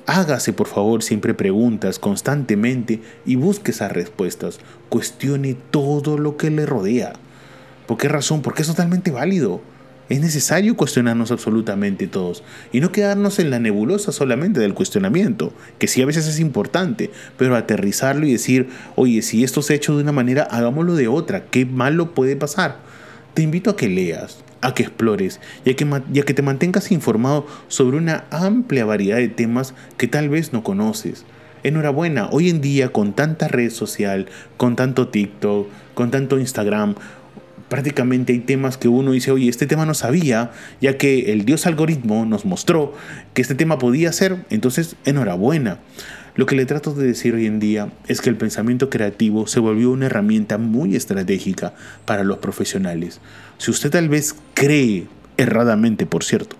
Hágase 0.07 0.55
por 0.55 0.69
favor 0.69 1.03
siempre 1.03 1.35
preguntas 1.35 1.99
constantemente 1.99 3.03
y 3.27 3.37
busque 3.37 3.73
esas 3.73 3.93
respuestas. 3.93 4.59
Cuestione 4.89 5.55
todo 5.71 6.17
lo 6.17 6.39
que 6.39 6.51
le 6.51 6.65
rodea. 6.65 7.13
¿Por 7.87 7.99
qué 7.99 8.09
razón? 8.09 8.41
Porque 8.41 8.63
es 8.63 8.69
totalmente 8.69 9.11
válido. 9.11 9.61
Es 10.09 10.21
necesario 10.21 10.77
cuestionarnos 10.77 11.33
absolutamente 11.33 12.07
todos 12.07 12.45
y 12.73 12.81
no 12.81 12.93
quedarnos 12.93 13.39
en 13.41 13.51
la 13.51 13.59
nebulosa 13.59 14.13
solamente 14.13 14.61
del 14.61 14.73
cuestionamiento, 14.73 15.53
que 15.79 15.89
sí 15.89 16.01
a 16.01 16.07
veces 16.07 16.29
es 16.29 16.39
importante, 16.39 17.11
pero 17.37 17.57
aterrizarlo 17.57 18.25
y 18.25 18.33
decir, 18.33 18.69
oye, 18.95 19.21
si 19.23 19.43
esto 19.43 19.63
se 19.63 19.73
ha 19.73 19.77
hecho 19.77 19.97
de 19.97 20.05
una 20.05 20.13
manera, 20.13 20.45
hagámoslo 20.45 20.95
de 20.95 21.09
otra, 21.09 21.47
¿qué 21.47 21.67
malo 21.67 22.15
puede 22.15 22.37
pasar? 22.37 22.79
Te 23.35 23.43
invito 23.43 23.71
a 23.71 23.77
que 23.77 23.89
leas, 23.89 24.45
a 24.67 24.75
que 24.75 24.83
explores 24.83 25.41
y 25.65 25.71
a 25.71 25.77
que, 25.77 25.87
que 26.25 26.35
te 26.35 26.43
mantengas 26.43 26.91
informado 26.91 27.47
sobre 27.69 27.99
una 27.99 28.25
amplia 28.31 28.85
variedad 28.85 29.19
de 29.19 29.29
temas 29.29 29.75
que 29.97 30.09
tal 30.09 30.29
vez 30.29 30.53
no 30.53 30.65
conoces. 30.65 31.25
Enhorabuena, 31.63 32.29
hoy 32.33 32.51
en 32.51 32.61
día 32.61 32.89
con 32.89 33.13
tanta 33.13 33.47
red 33.47 33.71
social, 33.71 34.27
con 34.57 34.75
tanto 34.75 35.07
TikTok, 35.07 35.69
con 35.95 36.11
tanto 36.11 36.41
Instagram, 36.41 36.97
prácticamente 37.69 38.33
hay 38.33 38.41
temas 38.41 38.77
que 38.77 38.89
uno 38.89 39.13
dice, 39.13 39.31
oye, 39.31 39.49
este 39.49 39.69
tema 39.69 39.87
no 39.87 39.95
sabía, 39.95 40.51
ya 40.81 40.99
que 40.99 41.33
el 41.33 41.45
dios 41.45 41.67
algoritmo 41.67 42.27
nos 42.27 42.45
mostró 42.45 42.93
que 43.35 43.43
este 43.43 43.55
tema 43.55 43.79
podía 43.79 44.13
ser, 44.13 44.45
entonces 44.51 44.97
enhorabuena. 45.05 45.79
Lo 46.37 46.45
que 46.45 46.55
le 46.55 46.67
trato 46.67 46.93
de 46.93 47.07
decir 47.07 47.35
hoy 47.35 47.47
en 47.47 47.61
día 47.61 47.91
es 48.09 48.21
que 48.21 48.29
el 48.29 48.37
pensamiento 48.37 48.91
creativo 48.91 49.47
se 49.47 49.59
volvió 49.59 49.91
una 49.91 50.07
herramienta 50.07 50.59
muy 50.59 50.95
estratégica 50.95 51.73
para 52.05 52.25
los 52.25 52.39
profesionales. 52.39 53.21
Si 53.57 53.71
usted 53.71 53.91
tal 53.91 54.11
vez 54.11 54.35
cree, 54.53 55.07
erradamente 55.39 56.05
por 56.05 56.25
cierto, 56.25 56.57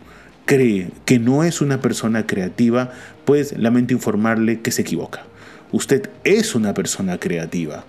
cree 0.47 0.91
que 1.05 1.19
no 1.19 1.45
es 1.45 1.61
una 1.61 1.83
persona 1.83 2.27
creativa, 2.27 2.91
pues 3.27 3.57
lamento 3.59 3.93
informarle 3.93 4.61
que 4.63 4.71
se 4.71 4.81
equivoca. 4.81 5.25
Usted 5.73 6.09
es 6.25 6.55
una 6.55 6.73
persona 6.73 7.19
creativa. 7.19 7.85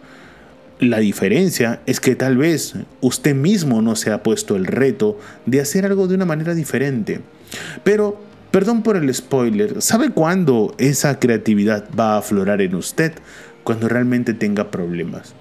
La 0.79 0.97
diferencia 0.97 1.79
es 1.85 2.01
que 2.01 2.15
tal 2.15 2.35
vez 2.35 2.73
usted 2.99 3.33
mismo 3.33 3.81
no 3.81 3.95
se 3.95 4.11
ha 4.11 4.23
puesto 4.23 4.57
el 4.57 4.65
reto 4.65 5.17
de 5.45 5.61
hacer 5.61 5.85
algo 5.85 6.07
de 6.07 6.15
una 6.15 6.25
manera 6.25 6.53
diferente. 6.53 7.21
Pero, 7.85 8.26
perdón 8.51 8.83
por 8.83 8.97
el 8.97 9.13
spoiler, 9.13 9.81
¿sabe 9.81 10.09
cuándo 10.09 10.75
esa 10.77 11.19
creatividad 11.19 11.85
va 11.97 12.15
a 12.15 12.17
aflorar 12.19 12.61
en 12.61 12.75
usted? 12.75 13.13
Cuando 13.63 13.89
realmente 13.89 14.33
tenga 14.33 14.71
problemas. 14.71 15.33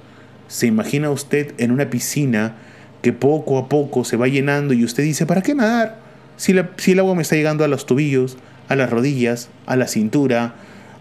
¿Se 0.48 0.66
imagina 0.66 1.10
usted 1.10 1.54
en 1.58 1.70
una 1.70 1.90
piscina 1.90 2.56
que 3.02 3.12
poco 3.12 3.58
a 3.58 3.68
poco 3.68 4.04
se 4.04 4.16
va 4.16 4.28
llenando 4.28 4.74
y 4.74 4.84
usted 4.84 5.02
dice, 5.02 5.26
¿para 5.26 5.42
qué 5.42 5.54
nadar? 5.54 5.98
Si, 6.36 6.52
el 6.52 6.98
agua 6.98 7.14
me 7.14 7.22
está 7.22 7.36
llegando 7.36 7.64
a 7.64 7.68
los 7.68 7.86
tobillos, 7.86 8.36
a 8.68 8.76
las 8.76 8.90
rodillas, 8.90 9.48
a 9.66 9.76
la 9.76 9.86
cintura, 9.86 10.54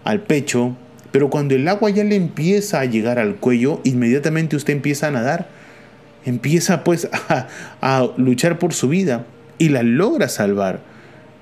al 0.04 0.22
pecho, 0.22 0.78
pero 1.12 1.30
cuando 1.30 1.56
el 1.56 1.68
agua 1.68 1.90
ya 1.90 2.04
le 2.04 2.16
empieza 2.16 2.80
a 2.80 2.86
llegar 2.86 3.20
al 3.20 3.36
cuello, 3.36 3.82
inmediatamente 3.84 4.56
usted 4.56 4.74
empieza 4.74 5.08
a 5.08 5.12
nadar. 5.12 5.48
Empieza 6.26 6.84
pues 6.84 7.10
a, 7.82 8.08
luchar 8.18 8.60
por 8.60 8.74
su 8.74 8.90
vida 8.90 9.26
y 9.58 9.70
la 9.70 9.84
logra 9.84 10.30
salvar. 10.30 10.82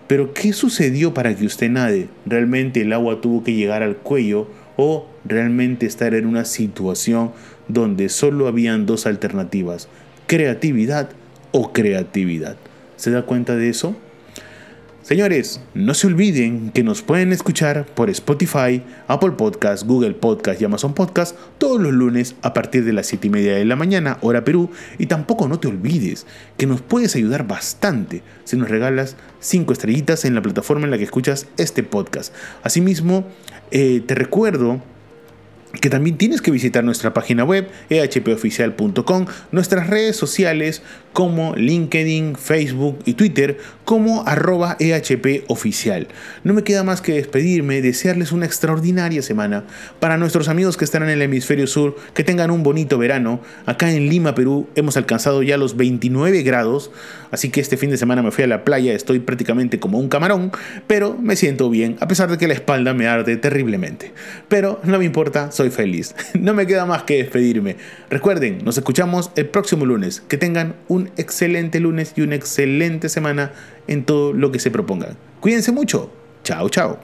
Pero 0.08 0.34
¿qué 0.34 0.54
sucedió 0.54 1.14
para 1.14 1.36
que 1.36 1.46
usted 1.46 1.70
nade? 1.70 2.10
¿Realmente 2.26 2.82
el 2.82 2.94
agua 2.94 3.22
tuvo 3.22 3.44
que 3.44 3.54
llegar 3.54 3.84
al 3.84 3.98
cuello 3.98 4.48
o 4.76 5.08
realmente 5.26 5.86
estar 5.86 6.14
en 6.14 6.26
una 6.26 6.46
situación 6.46 7.32
donde 7.68 8.10
solo 8.10 8.48
habían 8.48 8.86
dos 8.86 9.06
alternativas? 9.06 9.88
Creatividad 10.28 11.10
o 11.52 11.72
creatividad. 11.72 12.58
¿Se 12.98 13.12
da 13.12 13.24
cuenta 13.24 13.56
de 13.56 13.70
eso? 13.70 13.96
Señores, 15.04 15.60
no 15.74 15.96
se 15.96 16.08
olviden 16.08 16.72
que 16.72 16.82
nos 16.82 17.02
pueden 17.02 17.34
escuchar 17.34 17.86
por 17.86 18.10
Spotify, 18.10 18.82
Apple 19.10 19.32
Podcast, 19.32 19.86
Google 19.86 20.14
Podcast 20.14 20.62
y 20.62 20.64
Amazon 20.64 20.94
Podcast 20.94 21.36
todos 21.58 21.82
los 21.82 21.92
lunes 21.92 22.36
a 22.42 22.54
partir 22.54 22.86
de 22.86 22.94
las 22.94 23.08
7 23.08 23.28
y 23.28 23.30
media 23.30 23.56
de 23.56 23.66
la 23.66 23.76
mañana, 23.76 24.18
hora 24.22 24.46
Perú. 24.46 24.70
Y 24.98 25.08
tampoco 25.08 25.50
no 25.50 25.60
te 25.60 25.68
olvides 25.68 26.26
que 26.56 26.68
nos 26.68 26.82
puedes 26.82 27.18
ayudar 27.18 27.46
bastante 27.46 28.24
si 28.46 28.56
nos 28.56 28.70
regalas 28.70 29.18
5 29.42 29.74
estrellitas 29.74 30.24
en 30.24 30.36
la 30.36 30.42
plataforma 30.42 30.86
en 30.86 30.92
la 30.92 30.98
que 30.98 31.04
escuchas 31.04 31.48
este 31.58 31.84
podcast. 31.84 32.34
Asimismo, 32.64 33.28
eh, 33.72 34.02
te 34.08 34.16
recuerdo 34.16 34.82
que 35.82 35.90
también 35.90 36.18
tienes 36.18 36.42
que 36.42 36.52
visitar 36.52 36.84
nuestra 36.84 37.14
página 37.14 37.44
web 37.44 37.68
ehpoficial.com, 37.90 39.26
nuestras 39.52 39.88
redes 39.88 40.16
sociales 40.16 40.84
como 41.14 41.56
LinkedIn, 41.56 42.36
Facebook 42.36 43.00
y 43.06 43.14
Twitter 43.14 43.58
como 43.84 44.28
arroba 44.28 44.78
ehpoficial. 44.80 46.08
No 46.44 46.54
me 46.54 46.64
queda 46.64 46.84
más 46.84 47.02
que 47.02 47.14
despedirme, 47.14 47.82
desearles 47.82 48.32
una 48.32 48.46
extraordinaria 48.46 49.22
semana 49.22 49.66
para 50.00 50.18
nuestros 50.18 50.48
amigos 50.48 50.78
que 50.78 50.86
están 50.86 51.04
en 51.04 51.10
el 51.10 51.22
hemisferio 51.22 51.68
sur, 51.68 51.96
que 52.14 52.24
tengan 52.24 52.52
un 52.52 52.64
bonito 52.64 52.98
verano. 52.98 53.42
Acá 53.66 53.92
en 53.92 54.10
Lima, 54.10 54.36
Perú, 54.36 54.68
hemos 54.76 54.96
alcanzado 54.96 55.44
ya 55.44 55.58
los 55.58 55.76
29 55.76 56.44
grados, 56.44 56.92
así 57.32 57.50
que 57.50 57.62
este 57.62 57.78
fin 57.78 57.90
de 57.90 57.98
semana 57.98 58.22
me 58.22 58.32
fui 58.32 58.44
a 58.44 58.48
la 58.48 58.64
playa, 58.64 58.94
estoy 58.94 59.20
prácticamente 59.20 59.80
como 59.80 60.00
un 60.00 60.10
camarón, 60.10 60.52
pero 60.88 61.18
me 61.20 61.36
siento 61.36 61.70
bien, 61.70 61.98
a 62.00 62.08
pesar 62.08 62.30
de 62.30 62.38
que 62.38 62.48
la 62.48 62.54
espalda 62.54 62.94
me 62.94 63.08
arde 63.08 63.38
terriblemente. 63.38 64.14
Pero 64.48 64.80
no 64.84 64.98
me 65.00 65.06
importa, 65.06 65.52
soy 65.64 65.70
feliz. 65.70 66.16
No 66.34 66.54
me 66.54 66.68
queda 66.68 66.86
más 66.86 67.04
que 67.04 67.18
despedirme. 67.18 67.78
Recuerden, 68.10 68.60
nos 68.66 68.78
escuchamos 68.78 69.32
el 69.36 69.48
próximo 69.48 69.86
lunes. 69.86 70.22
Que 70.28 70.38
tengan 70.38 70.76
un 70.90 71.10
excelente 71.16 71.80
lunes 71.80 72.14
y 72.18 72.22
una 72.22 72.36
excelente 72.36 73.08
semana 73.08 73.54
en 73.88 74.04
todo 74.04 74.34
lo 74.34 74.52
que 74.52 74.60
se 74.60 74.72
propongan. 74.72 75.16
Cuídense 75.40 75.72
mucho. 75.72 76.12
Chao, 76.44 76.68
chao. 76.70 77.00